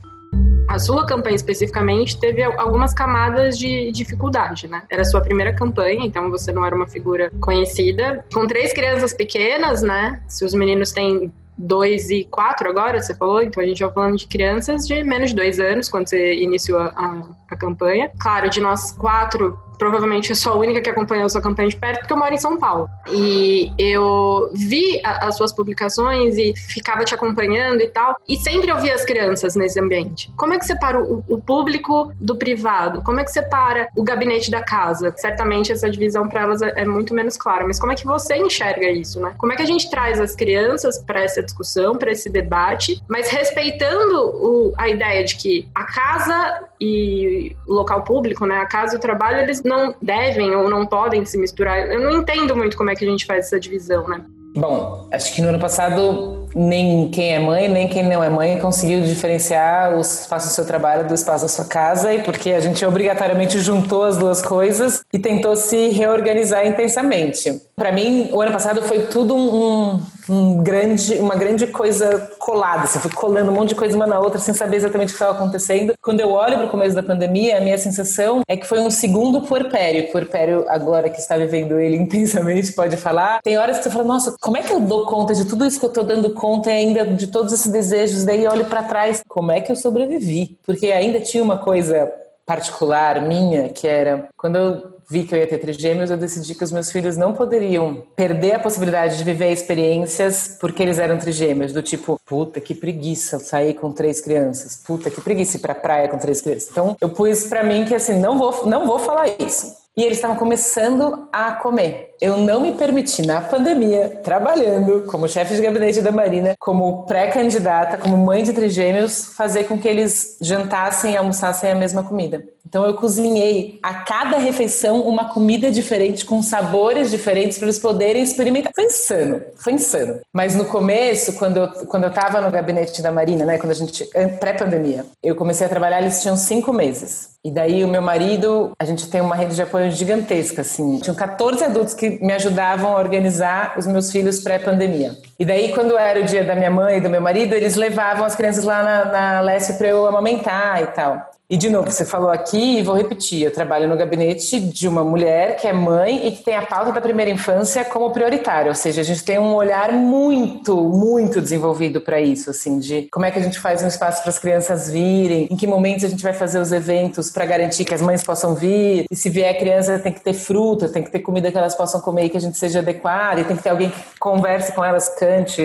A 0.68 0.79
sua 0.79 1.07
campanha 1.07 1.35
especificamente 1.37 2.21
teve 2.21 2.42
algumas 2.42 2.92
camadas 2.92 3.59
de 3.59 3.90
dificuldade, 3.92 4.68
né? 4.68 4.83
Era 4.90 5.05
sua 5.05 5.23
primeira 5.23 5.55
campanha, 5.55 6.05
então 6.05 6.31
você 6.31 6.53
não 6.53 6.64
era 6.64 6.75
uma 6.75 6.87
figura 6.87 7.31
conhecida. 7.40 8.25
Com 8.33 8.47
três 8.47 8.73
crianças 8.73 9.14
pequenas, 9.14 9.83
né? 9.83 10.21
Se 10.29 10.45
os 10.45 10.55
meninos 10.55 10.92
têm 10.92 11.33
dois 11.57 12.11
e 12.11 12.25
quatro 12.25 12.68
agora, 12.68 13.01
você 13.01 13.14
falou, 13.14 13.42
então 13.42 13.62
a 13.62 13.66
gente 13.66 13.83
vai 13.83 13.92
falando 13.92 14.16
de 14.16 14.27
crianças 14.27 14.87
de 14.87 15.03
menos 15.03 15.31
de 15.31 15.37
dois 15.37 15.61
anos, 15.61 15.88
quando 15.88 16.09
você 16.09 16.35
iniciou 16.35 16.81
a, 16.81 17.23
a 17.51 17.57
campanha. 17.57 18.11
Claro, 18.18 18.51
de 18.51 18.61
nós 18.61 18.92
quatro, 18.92 19.59
provavelmente 19.83 20.31
eu 20.31 20.37
sou 20.37 20.53
a 20.53 20.57
única 20.57 20.81
que 20.81 20.88
acompanhou 20.88 21.27
a 21.27 21.29
sua 21.29 21.42
campanha 21.42 21.68
de 21.68 21.75
perto, 21.75 21.99
porque 21.99 22.12
eu 22.12 22.16
moro 22.16 22.33
em 22.33 22.38
São 22.38 22.57
Paulo. 22.57 22.88
E 23.11 23.73
eu 23.77 24.49
vi 24.55 25.01
a, 25.03 25.27
as 25.27 25.37
suas 25.37 25.53
publicações 25.53 26.38
e 26.38 26.55
ficava 26.57 27.05
te 27.05 27.12
acompanhando 27.12 27.81
e 27.81 27.88
tal, 27.88 28.14
e 28.29 28.37
sempre 28.37 28.71
eu 28.71 28.79
via 28.79 28.95
as 28.95 29.05
crianças 29.05 29.57
nesse 29.57 29.81
ambiente. 29.81 30.33
Como 30.37 30.55
é 30.55 30.59
que 30.61 30.64
separa 30.64 31.03
o, 31.03 31.25
o 31.29 31.37
público 31.40 32.12
do 32.21 32.37
privado? 32.37 33.03
Como 33.03 33.18
é 33.18 33.25
que 33.25 33.33
separa 33.33 33.88
o 33.97 34.05
gabinete 34.05 34.53
da 34.53 34.62
casa? 34.62 35.12
Certamente 35.16 35.73
essa 35.73 35.90
divisão 35.90 36.29
para 36.29 36.42
elas 36.42 36.62
é, 36.62 36.73
é, 36.77 36.85
muito 36.85 37.12
menos 37.12 37.37
clara, 37.37 37.66
mas 37.66 37.81
como 37.81 37.90
é 37.90 37.97
que 37.97 38.07
você 38.07 38.37
enxerga 38.37 38.88
isso, 38.88 39.21
né? 39.21 39.35
Como 39.37 39.53
é 39.53 39.57
que 39.57 39.62
a 39.62 39.66
gente 39.66 39.90
traz 39.90 40.21
as 40.21 40.37
crianças 40.37 41.03
para 41.03 41.25
essa 41.25 41.42
discussão, 41.42 41.97
para 41.97 42.12
esse 42.12 42.31
debate, 42.31 43.03
mas 43.09 43.29
respeitando 43.31 44.16
o, 44.16 44.73
a 44.79 44.88
ideia 44.88 45.25
de 45.25 45.35
que 45.35 45.68
a 45.75 45.83
casa 45.83 46.68
e 46.81 47.57
o 47.66 47.75
local 47.75 48.03
público, 48.03 48.45
né, 48.45 48.59
a 48.59 48.66
casa 48.66 48.95
e 48.95 48.99
o 48.99 49.01
trabalho, 49.01 49.38
eles 49.38 49.62
não 49.72 49.94
devem 50.00 50.54
ou 50.54 50.68
não 50.68 50.87
podem 50.87 51.24
se 51.24 51.38
misturar. 51.38 51.90
Eu 51.90 52.00
não 52.00 52.20
entendo 52.20 52.54
muito 52.54 52.76
como 52.76 52.90
é 52.90 52.94
que 52.94 53.04
a 53.04 53.08
gente 53.08 53.26
faz 53.26 53.46
essa 53.46 53.58
divisão, 53.58 54.06
né? 54.06 54.22
Bom, 54.54 55.08
acho 55.11 55.35
que 55.35 55.40
no 55.40 55.48
ano 55.48 55.58
passado 55.58 56.46
nem 56.54 57.08
quem 57.08 57.35
é 57.35 57.38
mãe, 57.38 57.68
nem 57.68 57.88
quem 57.88 58.02
não 58.02 58.22
é 58.22 58.28
mãe 58.28 58.58
conseguiu 58.58 59.00
diferenciar 59.00 59.96
o 59.96 60.00
espaço 60.00 60.48
do 60.48 60.52
seu 60.52 60.66
trabalho 60.66 61.08
do 61.08 61.14
espaço 61.14 61.44
da 61.44 61.48
sua 61.48 61.64
casa, 61.64 62.12
e 62.12 62.22
porque 62.22 62.50
a 62.50 62.61
gente 62.61 62.85
obrigatoriamente 62.85 63.58
juntou 63.58 64.04
as 64.04 64.18
duas 64.18 64.42
coisas 64.42 65.00
e 65.11 65.18
tentou 65.18 65.56
se 65.56 65.88
reorganizar 65.88 66.66
intensamente. 66.66 67.62
Para 67.83 67.90
mim, 67.90 68.29
o 68.31 68.40
ano 68.40 68.53
passado 68.53 68.81
foi 68.83 69.07
tudo 69.07 69.35
um, 69.35 70.01
um, 70.29 70.62
grande, 70.62 71.14
uma 71.14 71.35
grande 71.35 71.66
coisa 71.66 72.31
colada. 72.38 72.87
Você 72.87 73.01
foi 73.01 73.11
colando 73.11 73.51
um 73.51 73.55
monte 73.55 73.71
de 73.71 73.75
coisa 73.75 73.97
uma 73.97 74.07
na 74.07 74.21
outra 74.21 74.38
sem 74.38 74.55
saber 74.55 74.77
exatamente 74.77 75.09
o 75.09 75.11
que 75.11 75.14
estava 75.14 75.37
acontecendo. 75.37 75.92
Quando 76.01 76.21
eu 76.21 76.31
olho 76.31 76.59
para 76.59 76.66
o 76.66 76.71
começo 76.71 76.95
da 76.95 77.03
pandemia, 77.03 77.59
a 77.59 77.61
minha 77.61 77.77
sensação 77.77 78.42
é 78.47 78.57
que 78.57 78.68
foi 78.68 78.79
um 78.79 78.88
segundo 78.88 79.42
puerpério. 79.42 80.12
Puerpério, 80.12 80.64
agora 80.68 81.11
que 81.11 81.18
está 81.18 81.37
vivendo 81.37 81.77
ele 81.77 81.97
intensamente, 81.99 82.71
pode 82.71 82.97
falar. 82.97 83.40
Tem 83.42 83.59
horas 83.59 83.79
que 83.79 83.83
você 83.83 83.90
fala, 83.90 84.05
nossa, 84.05 84.37
como 84.40 84.57
é 84.57 84.62
que 84.62 84.73
eu 84.73 84.79
dou 84.79 85.05
conta 85.05 85.35
de 85.35 85.45
tudo 85.45 85.66
isso 85.66 85.81
que 85.81 85.85
eu 85.85 85.90
estou 85.90 86.05
dando 86.05 86.31
conta 86.35 86.71
ainda 86.71 87.05
de 87.05 87.27
todos 87.27 87.53
esses 87.53 87.73
desejos? 87.73 88.25
Daí 88.25 88.47
olho 88.47 88.66
para 88.66 88.85
trás, 88.85 89.25
como 89.27 89.51
é 89.51 89.61
que 89.61 89.73
eu 89.73 89.77
sobrevivi? 89.77 90.57
Porque 90.64 90.92
ainda 90.92 91.18
tinha 91.18 91.42
uma 91.42 91.59
coisa 91.59 92.12
particular 92.47 93.23
minha, 93.23 93.71
que 93.71 93.88
era 93.88 94.29
quando 94.37 94.57
eu 94.57 94.91
vi 95.12 95.25
que 95.25 95.35
eu 95.35 95.38
ia 95.38 95.46
ter 95.46 95.59
trigêmeos, 95.59 96.11
eu 96.11 96.16
decidi 96.16 96.55
que 96.55 96.64
os 96.64 96.72
meus 96.72 96.90
filhos 96.90 97.18
não 97.18 97.35
poderiam 97.35 98.03
perder 98.16 98.55
a 98.55 98.59
possibilidade 98.59 99.18
de 99.18 99.25
viver 99.25 99.53
experiências 99.53 100.57
porque 100.59 100.83
eles 100.83 100.98
eram 100.98 101.18
trigêmeos, 101.18 101.70
do 101.70 101.83
tipo, 101.83 102.18
puta 102.25 102.59
que 102.62 102.75
preguiça 102.75 103.38
sair 103.38 103.75
com 103.75 103.92
três 103.92 104.22
crianças, 104.22 104.83
puta 104.87 105.11
que 105.11 105.20
preguiça 105.20 105.59
ir 105.59 105.61
pra 105.61 105.75
praia 105.75 106.09
com 106.09 106.16
três 106.16 106.40
crianças. 106.40 106.70
Então, 106.70 106.96
eu 106.98 107.11
pus 107.11 107.44
para 107.44 107.62
mim 107.62 107.85
que 107.85 107.94
assim, 107.94 108.18
não 108.18 108.38
vou, 108.38 108.66
não 108.66 108.87
vou 108.87 108.98
falar 108.98 109.27
isso. 109.38 109.77
E 109.94 110.03
eles 110.03 110.16
estavam 110.16 110.37
começando 110.37 111.29
a 111.31 111.53
comer. 111.53 112.12
Eu 112.22 112.37
não 112.37 112.61
me 112.61 112.70
permiti, 112.70 113.26
na 113.26 113.40
pandemia, 113.40 114.20
trabalhando 114.22 115.02
como 115.08 115.28
chefe 115.28 115.56
de 115.56 115.61
gabinete 115.61 116.00
da 116.00 116.12
Marina, 116.12 116.54
como 116.56 117.02
pré-candidata, 117.04 117.98
como 117.98 118.16
mãe 118.16 118.44
de 118.44 118.52
trigêmeos, 118.52 119.35
fazer 119.37 119.64
com 119.64 119.76
que 119.76 119.88
eles 119.88 120.37
jantassem 120.40 121.14
e 121.14 121.16
almoçassem 121.16 121.72
a 121.72 121.74
mesma 121.74 122.04
comida. 122.04 122.44
Então 122.64 122.87
eu 122.87 122.94
cozinhei 122.94 123.78
a 123.82 123.92
cada 123.92 124.38
refeição 124.38 125.00
uma 125.02 125.30
comida 125.30 125.68
diferente, 125.68 126.24
com 126.24 126.40
sabores 126.42 127.11
diferentes, 127.11 127.58
para 127.58 127.66
eles 127.66 127.78
poderem 127.78 128.22
experimentar. 128.22 128.72
Foi 128.72 128.85
insano, 128.85 129.42
foi 129.56 129.72
insano. 129.72 130.20
Mas 130.32 130.54
no 130.54 130.64
começo, 130.64 131.32
quando 131.35 131.56
eu, 131.56 131.68
quando 131.87 132.04
eu 132.04 132.11
tava 132.11 132.40
no 132.40 132.52
gabinete 132.52 133.02
da 133.02 133.11
Marina, 133.11 133.44
né, 133.44 133.58
quando 133.58 133.72
a 133.72 133.74
gente, 133.74 134.08
pré-pandemia, 134.38 135.04
eu 135.22 135.35
comecei 135.35 135.66
a 135.66 135.68
trabalhar, 135.68 136.00
eles 136.00 136.22
tinham 136.22 136.37
cinco 136.37 136.72
meses. 136.72 137.32
E 137.44 137.50
daí 137.50 137.82
o 137.82 137.88
meu 137.88 138.00
marido, 138.00 138.70
a 138.78 138.85
gente 138.85 139.08
tem 139.08 139.20
uma 139.20 139.35
rede 139.35 139.56
de 139.56 139.62
apoio 139.62 139.90
gigantesca, 139.90 140.62
assim. 140.62 141.00
Tinham 141.00 141.16
14 141.16 141.64
adultos 141.64 141.92
que 141.92 142.12
me 142.20 142.33
ajudavam 142.33 142.92
a 142.92 142.98
organizar 142.98 143.75
os 143.79 143.87
meus 143.87 144.11
filhos 144.11 144.40
pré-pandemia. 144.40 145.16
E 145.42 145.44
daí, 145.44 145.72
quando 145.72 145.98
era 145.98 146.20
o 146.20 146.22
dia 146.22 146.44
da 146.44 146.55
minha 146.55 146.70
mãe 146.70 146.98
e 146.98 147.00
do 147.00 147.11
meu 147.11 147.20
marido, 147.20 147.52
eles 147.52 147.74
levavam 147.74 148.24
as 148.24 148.37
crianças 148.37 148.62
lá 148.62 148.81
na, 148.81 149.05
na 149.07 149.40
Leste 149.40 149.72
para 149.72 149.88
eu 149.88 150.07
amamentar 150.07 150.81
e 150.81 150.87
tal. 150.87 151.33
E 151.52 151.57
de 151.59 151.68
novo, 151.68 151.90
você 151.90 152.07
falou 152.07 152.31
aqui 152.31 152.78
e 152.78 152.83
vou 152.83 152.96
repetir: 152.96 153.42
eu 153.42 153.52
trabalho 153.52 153.87
no 153.87 153.94
gabinete 153.94 154.59
de 154.59 154.88
uma 154.88 155.05
mulher 155.05 155.57
que 155.57 155.68
é 155.68 155.72
mãe 155.72 156.26
e 156.26 156.33
que 156.33 156.42
tem 156.42 156.57
a 156.57 156.64
pauta 156.64 156.92
da 156.92 157.00
primeira 157.00 157.31
infância 157.31 157.85
como 157.85 158.11
prioritária, 158.11 158.70
ou 158.70 158.74
seja, 158.74 159.02
a 159.02 159.05
gente 159.05 159.22
tem 159.22 159.38
um 159.38 159.55
olhar 159.55 159.92
muito, 159.92 160.74
muito 160.74 161.42
desenvolvido 161.42 162.00
para 162.00 162.18
isso, 162.22 162.48
assim, 162.48 162.78
de 162.78 163.07
como 163.12 163.26
é 163.26 163.31
que 163.31 163.38
a 163.38 163.42
gente 163.42 163.59
faz 163.59 163.83
um 163.83 163.87
espaço 163.87 164.22
para 164.22 164.31
as 164.31 164.38
crianças 164.38 164.90
virem, 164.90 165.46
em 165.50 165.55
que 165.55 165.66
momentos 165.66 166.07
a 166.07 166.09
gente 166.09 166.22
vai 166.22 166.33
fazer 166.33 166.59
os 166.59 166.72
eventos 166.72 167.31
para 167.31 167.44
garantir 167.44 167.85
que 167.85 167.92
as 167.92 168.00
mães 168.00 168.24
possam 168.24 168.55
vir, 168.55 169.05
e 169.11 169.14
se 169.14 169.28
vier 169.28 169.55
criança 169.59 169.98
tem 169.98 170.11
que 170.11 170.22
ter 170.22 170.33
fruta, 170.33 170.88
tem 170.88 171.02
que 171.02 171.11
ter 171.11 171.18
comida 171.18 171.52
que 171.52 171.59
elas 171.59 171.74
possam 171.74 172.00
comer 172.00 172.24
e 172.24 172.28
que 172.31 172.37
a 172.38 172.40
gente 172.40 172.57
seja 172.57 172.78
adequado, 172.78 173.40
e 173.40 173.44
tem 173.44 173.59
que 173.59 173.62
ter 173.62 173.68
alguém 173.68 173.90
que 173.90 174.18
converse 174.18 174.72
com 174.72 174.83
elas, 174.83 175.11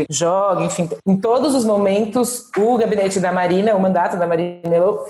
jogue, 0.10 0.66
enfim. 0.66 0.90
Em 1.06 1.18
todos 1.18 1.56
os 1.56 1.66
momentos, 1.66 2.50
o 2.58 2.78
gabinete 2.78 3.20
da 3.20 3.32
Marina, 3.32 3.76
o 3.76 3.80
mandato 3.80 4.18
da 4.18 4.28
Marina 4.28 4.62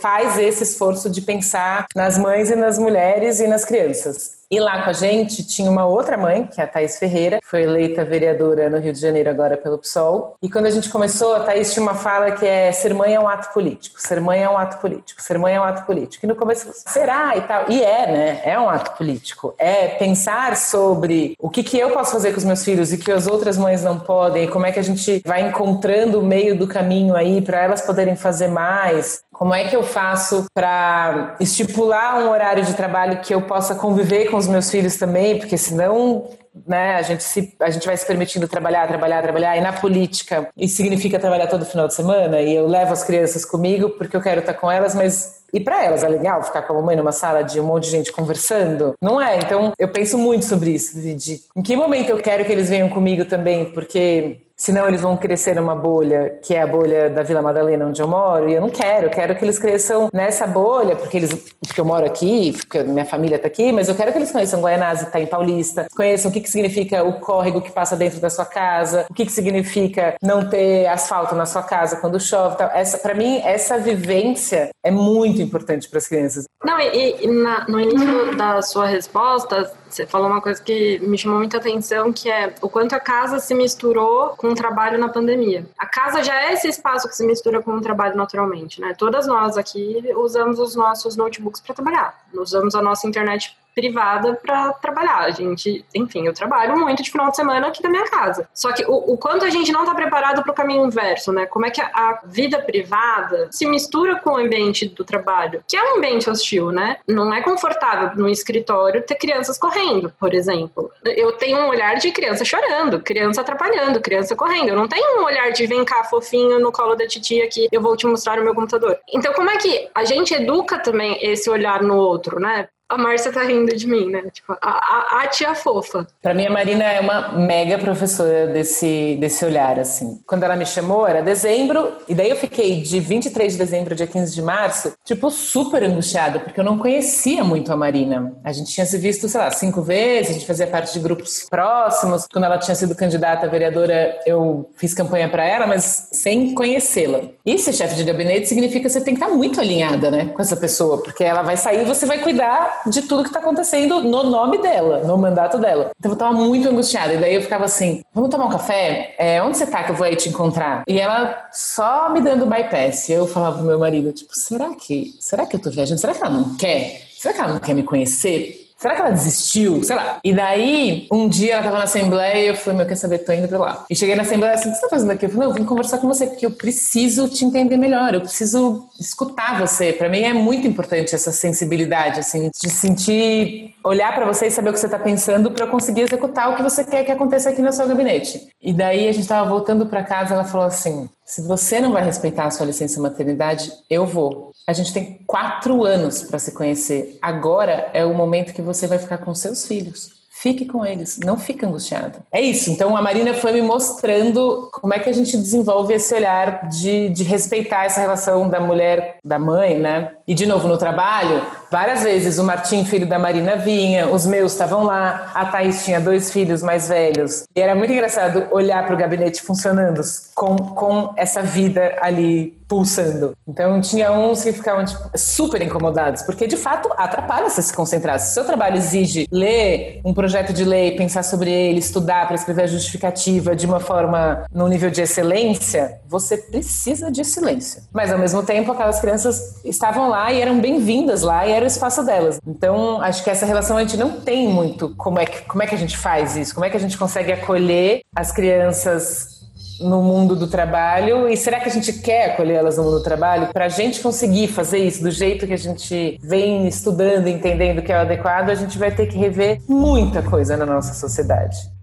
faz 0.01 0.37
esse 0.37 0.63
esforço 0.63 1.09
de 1.09 1.21
pensar 1.21 1.87
nas 1.95 2.17
mães 2.17 2.49
e 2.49 2.55
nas 2.55 2.77
mulheres 2.77 3.39
e 3.39 3.47
nas 3.47 3.65
crianças. 3.65 4.36
E 4.49 4.61
lá 4.61 4.81
com 4.81 4.89
a 4.89 4.93
gente 4.93 5.45
tinha 5.45 5.69
uma 5.69 5.85
outra 5.85 6.15
mãe, 6.15 6.47
que 6.47 6.61
é 6.61 6.63
a 6.63 6.67
Thais 6.67 6.97
Ferreira, 6.97 7.39
foi 7.43 7.63
eleita 7.63 8.05
vereadora 8.05 8.69
no 8.69 8.77
Rio 8.77 8.93
de 8.93 8.99
Janeiro 8.99 9.29
agora 9.29 9.57
pelo 9.57 9.77
PSOL. 9.77 10.37
E 10.41 10.49
quando 10.49 10.67
a 10.67 10.69
gente 10.69 10.89
começou, 10.89 11.35
a 11.35 11.41
Thais 11.41 11.73
tinha 11.73 11.83
uma 11.83 11.95
fala 11.95 12.31
que 12.31 12.45
é 12.45 12.71
ser 12.71 12.93
mãe 12.93 13.13
é 13.13 13.19
um 13.19 13.27
ato 13.27 13.53
político, 13.53 13.99
ser 13.99 14.21
mãe 14.21 14.41
é 14.41 14.49
um 14.49 14.57
ato 14.57 14.77
político, 14.77 15.21
ser 15.21 15.37
mãe 15.37 15.53
é 15.53 15.59
um 15.59 15.65
ato 15.65 15.85
político. 15.85 16.25
E 16.25 16.27
no 16.27 16.35
começo, 16.35 16.71
será 16.73 17.35
e 17.35 17.41
tal. 17.41 17.65
E 17.67 17.83
é, 17.83 18.07
né? 18.07 18.41
É 18.45 18.57
um 18.57 18.69
ato 18.69 18.97
político. 18.97 19.53
É 19.57 19.89
pensar 19.89 20.55
sobre 20.55 21.35
o 21.39 21.49
que, 21.49 21.61
que 21.61 21.77
eu 21.77 21.91
posso 21.91 22.13
fazer 22.13 22.31
com 22.31 22.37
os 22.37 22.45
meus 22.45 22.63
filhos 22.63 22.93
e 22.93 22.97
que 22.97 23.11
as 23.11 23.27
outras 23.27 23.57
mães 23.57 23.83
não 23.83 23.99
podem, 23.99 24.45
e 24.45 24.47
como 24.47 24.65
é 24.65 24.71
que 24.71 24.79
a 24.79 24.83
gente 24.83 25.21
vai 25.25 25.41
encontrando 25.41 26.21
o 26.21 26.23
meio 26.23 26.57
do 26.57 26.67
caminho 26.67 27.15
aí 27.17 27.41
para 27.41 27.61
elas 27.61 27.81
poderem 27.81 28.15
fazer 28.15 28.47
mais. 28.47 29.23
Como 29.37 29.53
é 29.53 29.65
que 29.65 29.75
eu 29.75 29.83
faço 29.83 30.45
para 30.51 31.35
estipular 31.39 32.23
um 32.23 32.29
horário 32.31 32.65
de 32.65 32.73
trabalho 32.73 33.21
que 33.21 33.33
eu 33.33 33.43
possa 33.43 33.75
conviver 33.75 34.31
com 34.31 34.37
os 34.37 34.47
meus 34.47 34.71
filhos 34.71 34.97
também? 34.97 35.37
Porque 35.37 35.55
senão 35.55 36.27
né, 36.65 36.95
a 36.95 37.03
gente, 37.03 37.23
se, 37.23 37.53
a 37.59 37.69
gente 37.69 37.85
vai 37.85 37.95
se 37.95 38.03
permitindo 38.03 38.47
trabalhar, 38.47 38.87
trabalhar, 38.87 39.21
trabalhar, 39.21 39.55
e 39.55 39.61
na 39.61 39.71
política 39.71 40.49
isso 40.57 40.77
significa 40.77 41.19
trabalhar 41.19 41.45
todo 41.45 41.65
final 41.65 41.87
de 41.87 41.93
semana, 41.93 42.41
e 42.41 42.55
eu 42.55 42.65
levo 42.65 42.93
as 42.93 43.03
crianças 43.03 43.45
comigo 43.45 43.91
porque 43.91 44.17
eu 44.17 44.21
quero 44.21 44.39
estar 44.39 44.55
com 44.55 44.71
elas, 44.71 44.95
mas 44.95 45.37
e 45.53 45.59
para 45.59 45.85
elas 45.85 46.03
é 46.03 46.09
legal 46.09 46.41
ficar 46.43 46.63
com 46.63 46.73
a 46.73 46.75
mamãe 46.77 46.95
numa 46.95 47.11
sala 47.11 47.43
de 47.43 47.59
um 47.59 47.63
monte 47.63 47.83
de 47.83 47.91
gente 47.91 48.11
conversando? 48.11 48.95
Não 48.99 49.21
é? 49.21 49.37
Então 49.37 49.71
eu 49.77 49.87
penso 49.87 50.17
muito 50.17 50.45
sobre 50.45 50.71
isso, 50.71 50.99
de, 50.99 51.13
de 51.13 51.41
em 51.55 51.61
que 51.61 51.75
momento 51.75 52.09
eu 52.09 52.17
quero 52.17 52.43
que 52.43 52.51
eles 52.51 52.69
venham 52.69 52.89
comigo 52.89 53.23
também, 53.23 53.65
porque 53.65 54.46
senão 54.57 54.87
eles 54.87 55.01
vão 55.01 55.15
crescer 55.15 55.55
numa 55.55 55.75
bolha, 55.75 56.39
que 56.41 56.55
é 56.55 56.61
a 56.61 56.67
bolha 56.67 57.09
da 57.09 57.21
Vila 57.21 57.41
Madalena, 57.41 57.85
onde 57.85 58.01
eu 58.01 58.07
moro, 58.07 58.49
e 58.49 58.53
eu 58.53 58.61
não 58.61 58.69
quero, 58.69 59.05
eu 59.05 59.09
quero 59.11 59.35
que 59.35 59.45
eles 59.45 59.59
cresçam 59.59 60.09
nessa 60.11 60.47
bolha, 60.47 60.95
porque 60.95 61.17
eles, 61.17 61.33
porque 61.65 61.79
eu 61.79 61.85
moro 61.85 62.05
aqui, 62.05 62.53
porque 62.53 62.83
minha 62.83 63.05
família 63.05 63.35
está 63.35 63.47
aqui, 63.47 63.71
mas 63.71 63.87
eu 63.87 63.95
quero 63.95 64.11
que 64.11 64.17
eles 64.17 64.31
conheçam 64.31 64.61
Guaianazes, 64.61 65.09
tá 65.09 65.19
em 65.19 65.27
Paulista, 65.27 65.87
conheçam 65.95 66.31
o 66.31 66.33
que, 66.33 66.41
que 66.41 66.49
significa 66.49 67.03
o 67.03 67.19
córrego 67.19 67.61
que 67.61 67.71
passa 67.71 67.95
dentro 67.95 68.19
da 68.19 68.29
sua 68.29 68.45
casa, 68.45 69.05
o 69.09 69.13
que, 69.13 69.25
que 69.25 69.31
significa 69.31 70.15
não 70.23 70.49
ter 70.49 70.87
asfalto 70.87 71.35
na 71.35 71.45
sua 71.45 71.61
casa 71.61 71.97
quando 71.97 72.19
chove, 72.19 72.57
tal. 72.57 72.69
Essa, 72.71 72.97
para 72.97 73.13
mim, 73.13 73.39
essa 73.43 73.77
vivência 73.77 74.69
é 74.83 74.89
muito 74.89 75.41
importante 75.41 75.87
para 75.87 75.99
as 75.99 76.07
crianças. 76.07 76.45
Não, 76.67 76.77
e, 76.81 77.23
e 77.23 77.27
na, 77.27 77.65
no 77.65 77.79
início 77.79 78.35
da 78.35 78.61
sua 78.61 78.85
resposta, 78.85 79.73
você 79.89 80.05
falou 80.05 80.27
uma 80.27 80.41
coisa 80.41 80.61
que 80.61 80.99
me 80.99 81.17
chamou 81.17 81.37
muita 81.37 81.55
atenção, 81.55 82.11
que 82.11 82.29
é 82.29 82.53
o 82.61 82.67
quanto 82.67 82.93
a 82.93 82.99
casa 82.99 83.39
se 83.39 83.55
misturou 83.55 84.31
com 84.31 84.49
o 84.49 84.53
trabalho 84.53 84.99
na 84.99 85.07
pandemia. 85.07 85.65
A 85.77 85.85
casa 85.85 86.21
já 86.21 86.35
é 86.43 86.51
esse 86.51 86.67
espaço 86.67 87.07
que 87.07 87.15
se 87.15 87.25
mistura 87.25 87.61
com 87.61 87.71
o 87.71 87.79
trabalho 87.79 88.17
naturalmente, 88.17 88.81
né? 88.81 88.93
Todas 88.97 89.25
nós 89.25 89.57
aqui 89.57 90.03
usamos 90.17 90.59
os 90.59 90.75
nossos 90.75 91.15
notebooks 91.15 91.61
para 91.61 91.73
trabalhar, 91.73 92.21
usamos 92.33 92.75
a 92.75 92.81
nossa 92.81 93.07
internet 93.07 93.55
privada 93.77 94.33
para 94.33 94.73
trabalhar. 94.73 95.19
A 95.19 95.29
gente, 95.29 95.85
enfim, 95.93 96.25
eu 96.25 96.33
trabalho 96.33 96.75
muito 96.75 97.03
de 97.03 97.11
final 97.11 97.29
de 97.29 97.35
semana 97.35 97.67
aqui 97.67 97.79
da 97.79 97.87
minha 97.89 98.09
casa. 98.09 98.49
Só 98.51 98.71
que 98.71 98.83
o, 98.83 99.13
o 99.13 99.17
quanto 99.19 99.45
a 99.45 99.51
gente 99.51 99.71
não 99.71 99.81
está 99.81 99.93
preparado 99.93 100.41
para 100.41 100.51
o 100.51 100.55
caminho 100.55 100.83
inverso, 100.83 101.31
né? 101.31 101.45
Como 101.45 101.63
é 101.63 101.69
que 101.69 101.79
a, 101.79 101.85
a, 101.93 102.21
vida 102.25 102.57
privada 102.57 103.49
se 103.51 103.67
mistura 103.67 104.19
com 104.19 104.31
o 104.31 104.37
ambiente 104.37 104.87
do 104.87 105.05
trabalho, 105.05 105.63
que 105.67 105.77
é 105.77 105.83
um 105.93 105.97
ambiente 105.97 106.27
hostil, 106.27 106.71
né? 106.71 106.97
Não 107.07 107.31
é 107.31 107.43
confortável 107.43 108.17
no 108.17 108.27
escritório 108.27 109.03
ter 109.03 109.13
crianças 109.13 109.59
correndo, 109.59 110.11
por 110.19 110.33
exemplo. 110.33 110.91
Eu 111.05 111.33
tenho 111.33 111.59
um 111.59 111.67
olhar 111.67 111.97
de 111.97 112.11
criança 112.11 112.43
chorando, 112.43 112.99
criança 112.99 113.41
atrapalhando, 113.41 114.01
criança 114.01 114.35
correndo. 114.35 114.69
Eu 114.69 114.75
não 114.75 114.87
tenho 114.87 115.21
um 115.21 115.23
olhar 115.23 115.51
de 115.51 115.67
vem 115.67 115.85
cá, 115.85 116.03
fofinho, 116.03 116.59
no 116.59 116.71
colo 116.71 116.95
da 116.95 117.05
titia 117.05 117.45
aqui, 117.45 117.67
eu 117.71 117.81
vou 117.81 117.95
te 117.95 118.07
mostrar 118.07 118.39
o 118.39 118.43
meu 118.43 118.55
computador. 118.55 118.97
Então, 119.13 119.33
como 119.33 119.51
é 119.51 119.57
que 119.57 119.87
a 119.93 120.03
gente 120.03 120.33
educa 120.33 120.79
também 120.79 121.19
esse 121.21 121.47
olhar 121.47 121.83
no 121.83 121.95
outro, 121.95 122.39
né? 122.39 122.67
A 122.89 122.97
Márcia 122.97 123.31
tá 123.31 123.43
rindo 123.43 123.75
de 123.75 123.85
mim, 123.85 124.09
né? 124.09 124.23
Tipo, 124.31 124.53
a, 124.61 124.69
a, 124.69 125.21
a, 125.23 125.27
tia 125.27 125.53
fofa. 125.53 126.07
Pra 126.21 126.33
mim, 126.33 126.45
a 126.45 126.49
Marina 126.49 126.83
é 126.83 127.01
uma 127.01 127.33
mega 127.33 127.77
professora 127.77 128.47
desse, 128.47 129.17
desse 129.19 129.43
olhar, 129.43 129.77
assim. 129.77 130.21
Quando 130.25 130.43
ela 130.43 130.55
me 130.55 130.65
chamou, 130.65 131.05
era 131.05 131.21
dezembro, 131.21 131.91
e 132.07 132.15
daí 132.15 132.29
eu 132.29 132.37
fiquei 132.37 132.81
de 132.81 132.99
23 132.99 133.53
de 133.53 133.59
dezembro 133.59 133.93
a 133.93 133.97
dia 133.97 134.07
15 134.07 134.33
de 134.33 134.41
março, 134.41 134.93
tipo, 135.03 135.29
super 135.29 135.83
angustiada, 135.83 136.39
porque 136.39 136.59
eu 136.59 136.63
não 136.63 136.77
conhecia 136.77 137.43
muito 137.43 137.71
a 137.73 137.75
Marina. 137.75 138.33
A 138.43 138.53
gente 138.53 138.71
tinha 138.71 138.85
se 138.85 138.97
visto, 138.97 139.27
sei 139.27 139.41
lá, 139.41 139.51
cinco 139.51 139.81
vezes, 139.81 140.31
a 140.31 140.33
gente 140.33 140.47
fazia 140.47 140.67
parte 140.67 140.93
de 140.93 140.99
grupos 140.99 141.45
próximos. 141.49 142.25
Quando 142.31 142.45
ela 142.45 142.57
tinha 142.57 142.75
sido 142.75 142.95
candidata 142.95 143.45
a 143.45 143.49
vereadora, 143.49 144.17
eu 144.25 144.69
fiz 144.77 144.93
campanha 144.93 145.27
para 145.27 145.45
ela, 145.45 145.67
mas 145.67 146.07
sem 146.13 146.55
conhecê-la. 146.55 147.19
E 147.45 147.57
ser 147.57 147.73
chefe 147.73 147.95
de 147.95 148.03
gabinete 148.05 148.47
significa 148.47 148.83
que 148.83 148.89
você 148.89 149.01
tem 149.01 149.13
que 149.13 149.21
estar 149.21 149.33
muito 149.33 149.59
alinhada, 149.59 150.09
né, 150.09 150.27
com 150.27 150.41
essa 150.41 150.55
pessoa, 150.55 151.01
porque 151.03 151.23
ela 151.23 151.41
vai 151.41 151.57
sair 151.57 151.81
e 151.81 151.85
você 151.85 152.05
vai 152.05 152.19
cuidar 152.19 152.76
de 152.85 153.01
tudo 153.03 153.23
que 153.23 153.31
tá 153.31 153.39
acontecendo 153.39 154.01
no 154.01 154.23
nome 154.23 154.59
dela, 154.59 154.99
no 155.03 155.17
mandato 155.17 155.57
dela. 155.57 155.91
Então 155.99 156.11
eu 156.11 156.17
tava 156.17 156.33
muito 156.33 156.67
angustiada. 156.67 157.13
E 157.13 157.17
daí 157.17 157.35
eu 157.35 157.41
ficava 157.41 157.65
assim: 157.65 158.03
vamos 158.13 158.29
tomar 158.29 158.45
um 158.45 158.49
café? 158.49 159.15
É, 159.17 159.41
onde 159.41 159.57
você 159.57 159.65
tá 159.65 159.83
que 159.83 159.91
eu 159.91 159.95
vou 159.95 160.05
aí 160.05 160.15
te 160.15 160.29
encontrar? 160.29 160.83
E 160.87 160.99
ela 160.99 161.47
só 161.51 162.09
me 162.09 162.21
dando 162.21 162.45
bypass. 162.45 163.09
Eu 163.09 163.27
falava 163.27 163.57
pro 163.57 163.65
meu 163.65 163.79
marido: 163.79 164.11
tipo, 164.11 164.35
será 164.35 164.73
que, 164.75 165.13
será 165.19 165.45
que 165.45 165.55
eu 165.55 165.61
tô 165.61 165.69
viajando? 165.69 165.99
Será 165.99 166.13
que 166.13 166.21
ela 166.23 166.31
não 166.31 166.55
quer? 166.55 167.07
Será 167.17 167.33
que 167.33 167.39
ela 167.41 167.53
não 167.53 167.59
quer 167.59 167.73
me 167.73 167.83
conhecer? 167.83 168.66
Será 168.77 168.93
que 168.93 169.01
ela 169.01 169.11
desistiu? 169.11 169.83
Sei 169.83 169.95
lá. 169.95 170.19
E 170.23 170.33
daí, 170.33 171.07
um 171.11 171.27
dia 171.27 171.53
ela 171.53 171.63
tava 171.63 171.77
na 171.79 171.83
Assembleia 171.85 172.45
e 172.45 172.47
eu 172.47 172.55
falei, 172.55 172.77
meu, 172.77 172.87
quer 172.87 172.95
saber? 172.95 173.19
Tô 173.19 173.33
indo 173.33 173.47
pra 173.47 173.57
lá. 173.57 173.85
E 173.89 173.95
cheguei 173.95 174.15
na 174.15 174.21
Assembleia 174.21 174.53
assim, 174.53 174.69
o 174.69 174.71
que 174.71 174.77
você 174.77 174.83
tá 174.83 174.89
fazendo 174.89 175.11
aqui? 175.11 175.25
Eu 175.25 175.29
falei, 175.29 175.45
não, 175.45 175.51
eu 175.51 175.59
vim 175.59 175.65
conversar 175.65 175.97
com 175.97 176.07
você, 176.07 176.27
porque 176.27 176.45
eu 176.45 176.51
preciso 176.51 177.27
te 177.27 177.43
entender 177.43 177.75
melhor, 177.75 178.13
eu 178.13 178.21
preciso 178.21 178.87
escutar 178.99 179.59
você. 179.59 179.91
Para 179.91 180.09
mim 180.09 180.21
é 180.21 180.33
muito 180.33 180.67
importante 180.67 181.15
essa 181.15 181.31
sensibilidade, 181.31 182.19
assim, 182.19 182.51
de 182.63 182.69
sentir, 182.69 183.73
olhar 183.83 184.13
para 184.13 184.25
você 184.25 184.47
e 184.47 184.51
saber 184.51 184.69
o 184.69 184.73
que 184.73 184.79
você 184.79 184.89
tá 184.89 184.99
pensando 184.99 185.49
para 185.49 185.65
conseguir 185.65 186.01
executar 186.01 186.51
o 186.51 186.55
que 186.55 186.61
você 186.61 186.83
quer 186.83 187.03
que 187.03 187.11
aconteça 187.11 187.49
aqui 187.49 187.61
no 187.61 187.73
seu 187.73 187.87
gabinete. 187.87 188.47
E 188.61 188.71
daí 188.73 189.07
a 189.07 189.11
gente 189.11 189.27
tava 189.27 189.49
voltando 189.49 189.87
para 189.87 190.03
casa, 190.03 190.35
ela 190.35 190.43
falou 190.43 190.67
assim, 190.67 191.09
se 191.27 191.41
você 191.41 191.81
não 191.81 191.91
vai 191.91 192.05
respeitar 192.05 192.45
a 192.45 192.51
sua 192.51 192.65
licença 192.65 193.01
maternidade, 193.01 193.69
eu 193.89 194.05
vou. 194.05 194.53
A 194.65 194.71
gente 194.71 194.93
tem 194.93 195.19
quatro 195.27 195.83
anos 195.83 196.23
para 196.23 196.39
se 196.39 196.53
conhecer. 196.53 197.19
Agora 197.21 197.91
é 197.93 198.05
o 198.05 198.13
momento 198.13 198.53
que 198.53 198.61
você 198.61 198.87
vai 198.87 198.97
ficar 198.97 199.17
com 199.17 199.35
seus 199.35 199.67
filhos. 199.67 200.15
Fique 200.29 200.65
com 200.65 200.85
eles, 200.85 201.17
não 201.17 201.35
fique 201.35 201.65
angustiado. 201.65 202.19
É 202.31 202.39
isso. 202.39 202.69
Então 202.69 202.95
a 202.95 203.01
Marina 203.01 203.33
foi 203.33 203.51
me 203.51 203.61
mostrando 203.61 204.69
como 204.71 204.93
é 204.93 204.99
que 204.99 205.09
a 205.09 205.13
gente 205.13 205.35
desenvolve 205.35 205.95
esse 205.95 206.13
olhar 206.13 206.69
de, 206.69 207.09
de 207.09 207.23
respeitar 207.23 207.85
essa 207.85 207.99
relação 207.99 208.47
da 208.47 208.59
mulher, 208.59 209.17
da 209.25 209.39
mãe, 209.39 209.79
né? 209.79 210.11
E 210.27 210.35
de 210.35 210.45
novo 210.45 210.67
no 210.67 210.77
trabalho, 210.77 211.43
várias 211.69 212.03
vezes 212.03 212.37
o 212.37 212.43
Martim, 212.43 212.85
filho 212.85 213.07
da 213.07 213.19
Marina, 213.19 213.55
vinha, 213.55 214.07
os 214.07 214.25
meus 214.25 214.53
estavam 214.53 214.83
lá, 214.83 215.31
a 215.33 215.45
Thaís 215.45 215.83
tinha 215.83 215.99
dois 215.99 216.31
filhos 216.31 216.61
mais 216.61 216.87
velhos. 216.87 217.43
E 217.55 217.61
era 217.61 217.75
muito 217.75 217.91
engraçado 217.91 218.47
olhar 218.51 218.85
para 218.85 218.95
o 218.95 218.97
gabinete 218.97 219.41
funcionando 219.41 220.01
com, 220.35 220.55
com 220.55 221.13
essa 221.15 221.41
vida 221.41 221.97
ali 222.01 222.57
pulsando. 222.67 223.33
Então 223.47 223.79
tinha 223.79 224.11
uns 224.11 224.43
que 224.43 224.51
ficavam 224.51 224.83
tipo, 224.83 225.09
super 225.15 225.61
incomodados, 225.61 226.21
porque 226.23 226.45
de 226.45 226.57
fato 226.57 226.89
atrapalha 226.97 227.49
você 227.49 227.61
se 227.61 227.73
concentrar. 227.73 228.19
Se 228.19 228.31
o 228.31 228.33
seu 228.33 228.45
trabalho 228.45 228.77
exige 228.77 229.27
ler 229.31 230.01
um 230.03 230.13
projeto 230.13 230.51
de 230.51 230.65
lei, 230.65 230.95
pensar 230.95 231.23
sobre 231.23 231.49
ele, 231.49 231.79
estudar 231.79 232.27
para 232.27 232.35
escrever 232.35 232.63
a 232.63 232.67
justificativa 232.67 233.55
de 233.55 233.65
uma 233.65 233.79
forma 233.79 234.45
no 234.53 234.67
nível 234.67 234.89
de 234.89 235.01
excelência, 235.01 235.99
você 236.07 236.37
precisa 236.37 237.09
de 237.09 237.23
silêncio. 237.23 237.83
Mas 237.93 238.11
ao 238.11 238.19
mesmo 238.19 238.43
tempo 238.43 238.71
aquelas 238.71 238.99
crianças 238.99 239.63
estavam 239.63 240.09
lá 240.09 240.31
e 240.31 240.41
eram 240.41 240.59
bem-vindas 240.59 241.21
lá 241.21 241.47
e 241.47 241.51
era 241.57 241.65
o 241.65 241.67
espaço 241.67 242.03
delas. 242.03 242.39
Então 242.45 243.01
acho 243.01 243.23
que 243.23 243.29
essa 243.29 243.45
relação 243.45 243.77
a 243.77 243.81
gente 243.81 243.97
não 243.97 244.21
tem 244.21 244.47
muito 244.47 244.95
como 244.95 245.19
é 245.19 245.25
que, 245.25 245.41
como 245.43 245.63
é 245.63 245.67
que 245.67 245.75
a 245.75 245.77
gente 245.77 245.97
faz 245.97 246.37
isso, 246.37 246.53
como 246.53 246.65
é 246.65 246.69
que 246.69 246.77
a 246.77 246.79
gente 246.79 246.97
consegue 246.97 247.31
acolher 247.31 248.01
as 248.15 248.31
crianças 248.31 249.37
no 249.79 250.01
mundo 250.01 250.35
do 250.35 250.47
trabalho 250.47 251.27
e 251.29 251.37
será 251.37 251.59
que 251.59 251.69
a 251.69 251.71
gente 251.71 251.93
quer 251.93 252.31
acolher 252.31 252.55
elas 252.55 252.77
no 252.77 252.83
mundo 252.83 252.97
do 252.97 253.03
trabalho? 253.03 253.47
Para 253.53 253.65
a 253.65 253.69
gente 253.69 253.99
conseguir 253.99 254.47
fazer 254.47 254.79
isso 254.79 255.03
do 255.03 255.11
jeito 255.11 255.45
que 255.45 255.53
a 255.53 255.57
gente 255.57 256.19
vem 256.21 256.67
estudando, 256.67 257.27
entendendo 257.27 257.81
que 257.81 257.91
é 257.91 257.97
o 257.97 258.01
adequado, 258.01 258.49
a 258.49 258.55
gente 258.55 258.77
vai 258.77 258.91
ter 258.91 259.07
que 259.07 259.17
rever 259.17 259.61
muita 259.67 260.21
coisa 260.21 260.57
na 260.57 260.65
nossa 260.65 260.93
sociedade. 260.93 261.76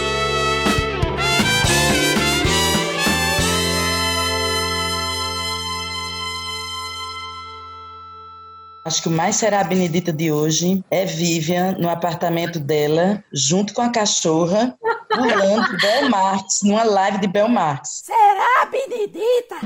Acho 8.87 9.03
que 9.03 9.09
o 9.09 9.11
mais 9.11 9.35
será 9.35 9.63
a 9.63 9.65
Benedita 9.65 10.13
de 10.13 10.31
hoje 10.31 10.81
é 10.93 11.05
Vivian 11.05 11.77
no 11.77 11.89
apartamento 11.89 12.61
dela, 12.61 13.21
junto 13.33 13.75
com 13.75 13.83
a 13.83 13.89
cachorra, 13.89 14.77
pulando 15.17 15.77
Bel 15.81 16.11
Marx, 16.11 16.61
numa 16.63 16.85
live 16.85 17.19
de 17.19 17.27
Bel 17.27 17.49
Marx. 17.49 18.03
Será, 18.05 18.67
Benedita? 18.71 19.57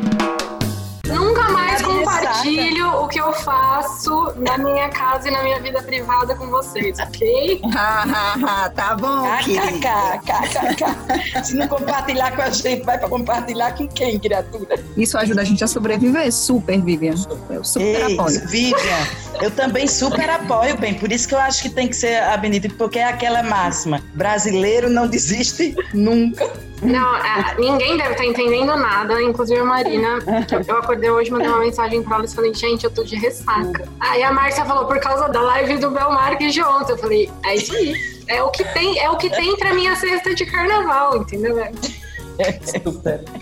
Nunca 1.13 1.49
mais 1.51 1.83
compartilho 1.83 2.89
o 3.03 3.09
que 3.09 3.21
eu 3.21 3.33
faço 3.33 4.33
na 4.37 4.59
minha 4.59 4.89
casa 4.89 5.29
e 5.29 5.31
na 5.31 5.43
minha 5.43 5.61
vida 5.61 5.83
privada 5.83 6.35
com 6.35 6.47
vocês, 6.49 6.99
ok? 6.99 7.61
tá 8.75 8.97
bom, 8.97 9.29
KKK, 9.39 11.45
Se 11.45 11.55
não 11.55 11.69
compartilhar 11.69 12.35
com 12.35 12.43
a 12.43 12.51
gente, 12.51 12.85
vai 12.85 12.99
pra 12.99 13.09
compartilhar 13.09 13.77
com 13.77 13.87
quem, 13.89 14.19
criatura? 14.19 14.77
Isso 14.97 15.19
ajuda 15.19 15.43
a 15.43 15.45
gente 15.45 15.63
a 15.65 15.67
sobreviver, 15.67 16.33
super, 16.33 16.81
Vivian. 16.81 17.15
Eu 17.49 17.65
super 17.65 18.09
Ei, 18.09 18.19
apoio. 18.19 18.47
Vivian, 18.47 19.07
eu 19.41 19.51
também 19.51 19.87
super 19.87 20.29
apoio, 20.31 20.77
bem. 20.79 20.95
Por 20.95 21.11
isso 21.11 21.29
que 21.29 21.35
eu 21.35 21.41
acho 21.41 21.63
que 21.63 21.71
tem 21.71 21.89
que 21.89 21.97
ser 21.97 22.23
a 22.23 22.37
Benedita, 22.37 22.75
porque 22.77 22.99
é 22.99 23.05
aquela 23.05 23.43
máxima. 23.43 24.03
Brasileiro 24.15 24.89
não 24.89 25.07
desiste 25.07 25.75
nunca. 25.93 26.51
Não, 26.83 27.17
é, 27.17 27.55
ninguém 27.59 27.97
deve 27.97 28.13
estar 28.13 28.25
entendendo 28.25 28.75
nada, 28.77 29.23
inclusive 29.23 29.61
a 29.61 29.65
Marina. 29.65 30.19
Eu 30.67 30.79
acordei 30.79 31.11
hoje, 31.11 31.31
mandei 31.31 31.49
uma 31.49 31.61
mensagem 31.61 32.03
pra 32.03 32.17
ela 32.17 32.25
e 32.25 32.29
falei, 32.29 32.55
gente, 32.55 32.85
eu 32.85 32.91
tô 32.91 33.05
de 33.05 33.17
ressaca. 33.17 33.89
Aí 33.99 34.23
a 34.23 34.33
Márcia 34.33 34.65
falou, 34.65 34.87
por 34.87 34.99
causa 35.01 35.29
da 35.29 35.41
live 35.43 35.79
do 35.79 35.91
Belmarque 35.91 36.51
de 36.51 36.63
ontem. 36.63 36.93
Eu 36.93 36.99
falei, 36.99 37.31
é 37.45 37.55
isso 37.55 37.75
aí. 37.75 37.95
É 38.27 38.43
o 38.43 38.51
que 38.51 38.65
tem, 38.73 38.99
é 38.99 39.11
o 39.11 39.17
que 39.17 39.29
tem 39.29 39.57
pra 39.57 39.75
minha 39.75 39.95
cesta 39.97 40.35
de 40.35 40.47
carnaval, 40.47 41.17
entendeu? 41.17 41.57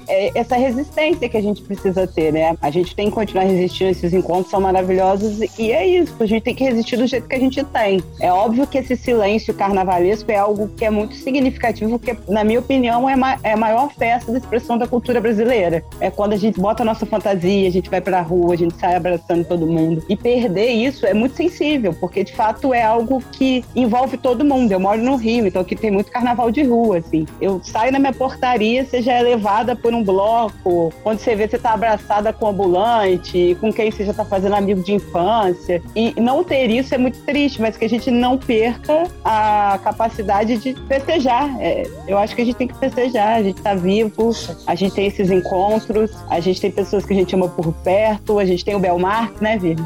É 0.09 0.31
essa 0.35 0.57
resistência 0.57 1.29
que 1.29 1.37
a 1.37 1.43
gente 1.43 1.63
precisa 1.63 2.07
ter, 2.07 2.33
né? 2.33 2.57
A 2.61 2.71
gente 2.71 2.95
tem 2.95 3.09
que 3.09 3.15
continuar 3.15 3.45
resistindo, 3.45 3.91
esses 3.91 4.13
encontros 4.13 4.51
são 4.51 4.61
maravilhosos 4.61 5.41
e 5.59 5.73
é 5.73 5.87
isso, 5.87 6.15
a 6.19 6.27
gente 6.27 6.43
tem 6.43 6.55
que 6.55 6.65
resistir 6.65 6.97
do 6.97 7.07
jeito 7.07 7.29
que 7.29 7.35
a 7.35 7.41
gente 7.41 7.63
tem. 7.65 8.03
É 8.21 8.33
óbvio 8.33 8.67
que 8.67 8.79
esse 8.79 8.97
silêncio 8.97 9.55
carnavalesco 9.55 10.31
é 10.31 10.37
algo 10.37 10.69
que 10.69 10.85
é 10.85 10.91
muito 10.91 11.15
significativo, 11.15 11.99
que, 11.99 12.17
na 12.29 12.45
minha 12.45 12.61
opinião, 12.61 13.09
é, 13.09 13.17
ma 13.17 13.39
é 13.43 13.53
a 13.53 13.57
maior 13.57 13.93
festa 13.93 14.33
da 14.33 14.39
expressão 14.39 14.79
da 14.79 14.87
cultura 14.87 15.21
brasileira. 15.21 15.85
É 16.01 16.11
quando 16.11 16.33
a 16.33 16.37
gente 16.37 16.61
bota 16.61 16.83
a 16.83 16.87
nossa 16.87 17.07
fantasia, 17.07 17.69
a 17.69 17.73
gente 17.73 17.91
vai 17.91 18.01
pra 18.01 18.21
rua, 18.21 18.55
a 18.55 18.57
gente 18.57 18.75
sai 18.79 18.95
abraçando 18.95 19.45
todo 19.45 19.67
mundo. 19.67 20.03
E 20.09 20.17
perder 20.17 20.71
isso 20.71 21.07
é 21.07 21.15
muito 21.15 21.37
sensível, 21.37 21.95
porque 21.95 22.25
de 22.25 22.33
fato 22.33 22.73
é 22.73 22.83
algo 22.83 23.23
que 23.33 23.65
envolve 23.75 24.17
todo 24.17 24.45
mundo. 24.45 24.73
Eu 24.73 24.81
moro 24.81 25.03
no 25.03 25.17
Rio, 25.17 25.47
então 25.47 25.63
aqui 25.63 25.77
tem 25.77 25.91
muito 25.91 26.11
carnaval 26.11 26.51
de 26.51 26.63
rua, 26.63 26.99
assim. 26.99 27.27
Eu 27.41 27.61
saio 27.63 27.93
na 27.93 27.99
minha 27.99 28.13
portaria, 28.13 28.85
seja 28.89 29.13
é 29.13 29.23
levada 29.23 29.77
por 29.77 29.93
um 29.95 30.03
bloco, 30.03 30.93
onde 31.05 31.23
você 31.23 31.35
vê 31.35 31.49
você 31.49 31.59
tá 31.59 31.73
abraçada 31.73 32.33
com 32.33 32.49
ambulante, 32.49 33.57
com 33.61 33.73
quem 33.73 33.91
você 33.91 34.05
já 34.05 34.13
tá 34.13 34.25
fazendo 34.25 34.55
amigo 34.55 34.83
de 34.83 34.95
infância. 34.95 35.83
E 35.95 36.19
não 36.21 36.43
ter 36.43 36.71
isso 36.71 36.95
é 36.95 36.99
muito 36.99 37.19
triste, 37.21 37.61
mas 37.61 37.77
que 37.77 37.85
a 37.85 37.89
gente 37.89 38.11
não 38.11 38.37
perca 38.37 39.05
a 39.25 39.79
capacidade 39.83 40.57
de 40.59 40.75
festejar. 40.87 41.57
É, 41.61 41.85
eu 42.07 42.19
acho 42.19 42.35
que 42.35 42.43
a 42.43 42.45
gente 42.45 42.57
tem 42.57 42.69
que 42.69 42.79
festejar, 42.79 43.39
a 43.39 43.43
gente 43.43 43.61
tá 43.61 43.75
vivo, 43.75 44.31
a 44.67 44.75
gente 44.75 44.95
tem 44.95 45.07
esses 45.07 45.31
encontros, 45.31 46.11
a 46.29 46.41
gente 46.41 46.61
tem 46.61 46.71
pessoas 46.71 47.05
que 47.05 47.13
a 47.13 47.17
gente 47.17 47.35
ama 47.35 47.49
por 47.49 47.73
perto, 47.73 48.39
a 48.39 48.45
gente 48.45 48.65
tem 48.65 48.75
o 48.75 48.79
Belmar, 48.79 49.33
né, 49.41 49.59
Vivi? 49.59 49.83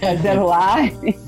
Fazendo 0.00 0.46
live. 0.46 1.18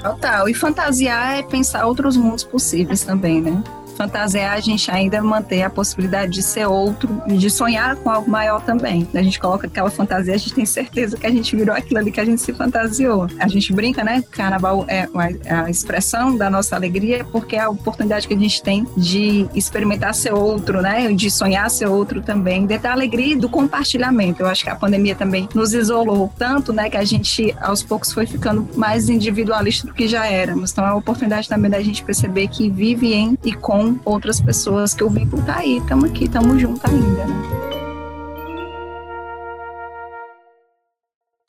Total. 0.00 0.48
E 0.48 0.54
fantasiar 0.54 1.38
é 1.38 1.42
pensar 1.42 1.86
outros 1.86 2.16
mundos 2.16 2.42
possíveis 2.42 3.02
também, 3.04 3.40
né? 3.40 3.62
Fantasiar, 4.00 4.54
a 4.54 4.60
gente 4.60 4.90
ainda 4.90 5.20
manter 5.20 5.62
a 5.62 5.68
possibilidade 5.68 6.32
de 6.32 6.42
ser 6.42 6.64
outro, 6.64 7.20
de 7.26 7.50
sonhar 7.50 7.96
com 7.96 8.08
algo 8.08 8.30
maior 8.30 8.62
também. 8.62 9.06
A 9.14 9.22
gente 9.22 9.38
coloca 9.38 9.66
aquela 9.66 9.90
fantasia, 9.90 10.34
a 10.34 10.38
gente 10.38 10.54
tem 10.54 10.64
certeza 10.64 11.18
que 11.18 11.26
a 11.26 11.30
gente 11.30 11.54
virou 11.54 11.76
aquilo 11.76 11.98
ali 12.00 12.10
que 12.10 12.18
a 12.18 12.24
gente 12.24 12.40
se 12.40 12.50
fantasiou. 12.54 13.26
A 13.38 13.46
gente 13.46 13.74
brinca, 13.74 14.02
né? 14.02 14.24
Carnaval 14.30 14.86
é 14.88 15.06
a 15.50 15.68
expressão 15.68 16.34
da 16.34 16.48
nossa 16.48 16.74
alegria 16.74 17.24
porque 17.24 17.56
é 17.56 17.60
a 17.60 17.68
oportunidade 17.68 18.26
que 18.26 18.32
a 18.32 18.38
gente 18.38 18.62
tem 18.62 18.86
de 18.96 19.46
experimentar 19.54 20.14
ser 20.14 20.32
outro, 20.32 20.80
né? 20.80 21.12
De 21.12 21.30
sonhar 21.30 21.70
ser 21.70 21.86
outro 21.86 22.22
também, 22.22 22.64
de 22.64 22.78
dar 22.78 22.92
alegria 22.92 23.34
e 23.34 23.36
do 23.36 23.50
compartilhamento. 23.50 24.42
Eu 24.42 24.46
acho 24.46 24.64
que 24.64 24.70
a 24.70 24.76
pandemia 24.76 25.14
também 25.14 25.46
nos 25.54 25.74
isolou 25.74 26.32
tanto, 26.38 26.72
né? 26.72 26.88
Que 26.88 26.96
a 26.96 27.04
gente 27.04 27.54
aos 27.60 27.82
poucos 27.82 28.12
foi 28.12 28.24
ficando 28.24 28.66
mais 28.76 29.10
individualista 29.10 29.86
do 29.86 29.92
que 29.92 30.08
já 30.08 30.26
éramos. 30.26 30.72
Então 30.72 30.86
é 30.86 30.88
a 30.88 30.94
oportunidade 30.94 31.48
também 31.50 31.70
da 31.70 31.82
gente 31.82 32.02
perceber 32.02 32.48
que 32.48 32.70
vive 32.70 33.12
em 33.12 33.36
e 33.44 33.52
com 33.52 33.89
outras 34.04 34.40
pessoas 34.40 34.94
que 34.94 35.04
o 35.04 35.08
vínculo 35.08 35.42
tá 35.42 35.56
aí, 35.58 35.78
estamos 35.78 36.10
aqui, 36.10 36.24
estamos 36.24 36.60
juntos 36.60 36.84
ainda, 36.84 37.24
né? 37.24 37.70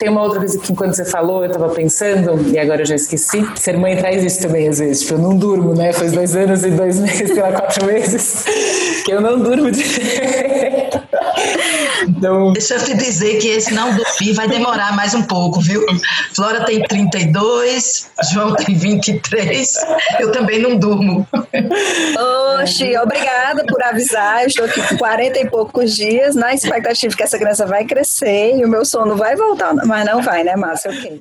Tem 0.01 0.09
uma 0.09 0.23
outra 0.23 0.39
coisa 0.39 0.57
que 0.57 0.73
enquanto 0.73 0.95
você 0.95 1.05
falou, 1.05 1.43
eu 1.43 1.51
estava 1.51 1.69
pensando, 1.69 2.49
e 2.51 2.57
agora 2.57 2.81
eu 2.81 2.85
já 2.87 2.95
esqueci. 2.95 3.45
Ser 3.55 3.77
mãe 3.77 3.95
traz 3.95 4.23
isso 4.23 4.41
também, 4.41 4.67
às 4.67 4.79
vezes. 4.79 5.01
Tipo, 5.01 5.13
eu 5.13 5.19
não 5.19 5.37
durmo, 5.37 5.75
né? 5.75 5.93
Faz 5.93 6.11
dois 6.11 6.35
anos 6.35 6.63
e 6.65 6.71
dois 6.71 6.97
meses, 6.97 7.29
sei 7.29 7.39
lá, 7.39 7.51
quatro 7.51 7.85
meses, 7.85 8.43
que 9.05 9.11
eu 9.11 9.21
não 9.21 9.37
durmo 9.37 9.69
de 9.69 9.83
Então... 12.07 12.53
Deixa 12.53 12.75
eu 12.75 12.83
te 12.83 12.93
dizer 12.95 13.39
que 13.39 13.47
esse 13.47 13.73
não 13.73 13.93
dormir 13.95 14.33
vai 14.33 14.47
demorar 14.47 14.95
mais 14.95 15.13
um 15.13 15.23
pouco, 15.23 15.59
viu? 15.59 15.83
Flora 16.35 16.63
tem 16.65 16.81
32, 16.83 18.09
João 18.31 18.55
tem 18.55 18.75
23, 18.75 19.73
eu 20.19 20.31
também 20.31 20.59
não 20.59 20.77
durmo. 20.77 21.27
Oxi, 22.61 22.95
obrigada 22.97 23.65
por 23.65 23.81
avisar. 23.83 24.41
Eu 24.43 24.47
estou 24.47 24.65
aqui 24.65 24.81
com 24.87 24.97
40 24.97 25.39
e 25.39 25.49
poucos 25.49 25.95
dias, 25.95 26.35
na 26.35 26.53
expectativa 26.53 27.15
que 27.15 27.23
essa 27.23 27.37
criança 27.37 27.65
vai 27.65 27.85
crescer 27.85 28.57
e 28.57 28.63
o 28.63 28.69
meu 28.69 28.85
sono 28.85 29.15
vai 29.15 29.35
voltar, 29.35 29.73
mas 29.85 30.05
não 30.05 30.21
vai, 30.21 30.43
né, 30.43 30.55
Márcia? 30.55 30.91
Ok. 30.91 31.19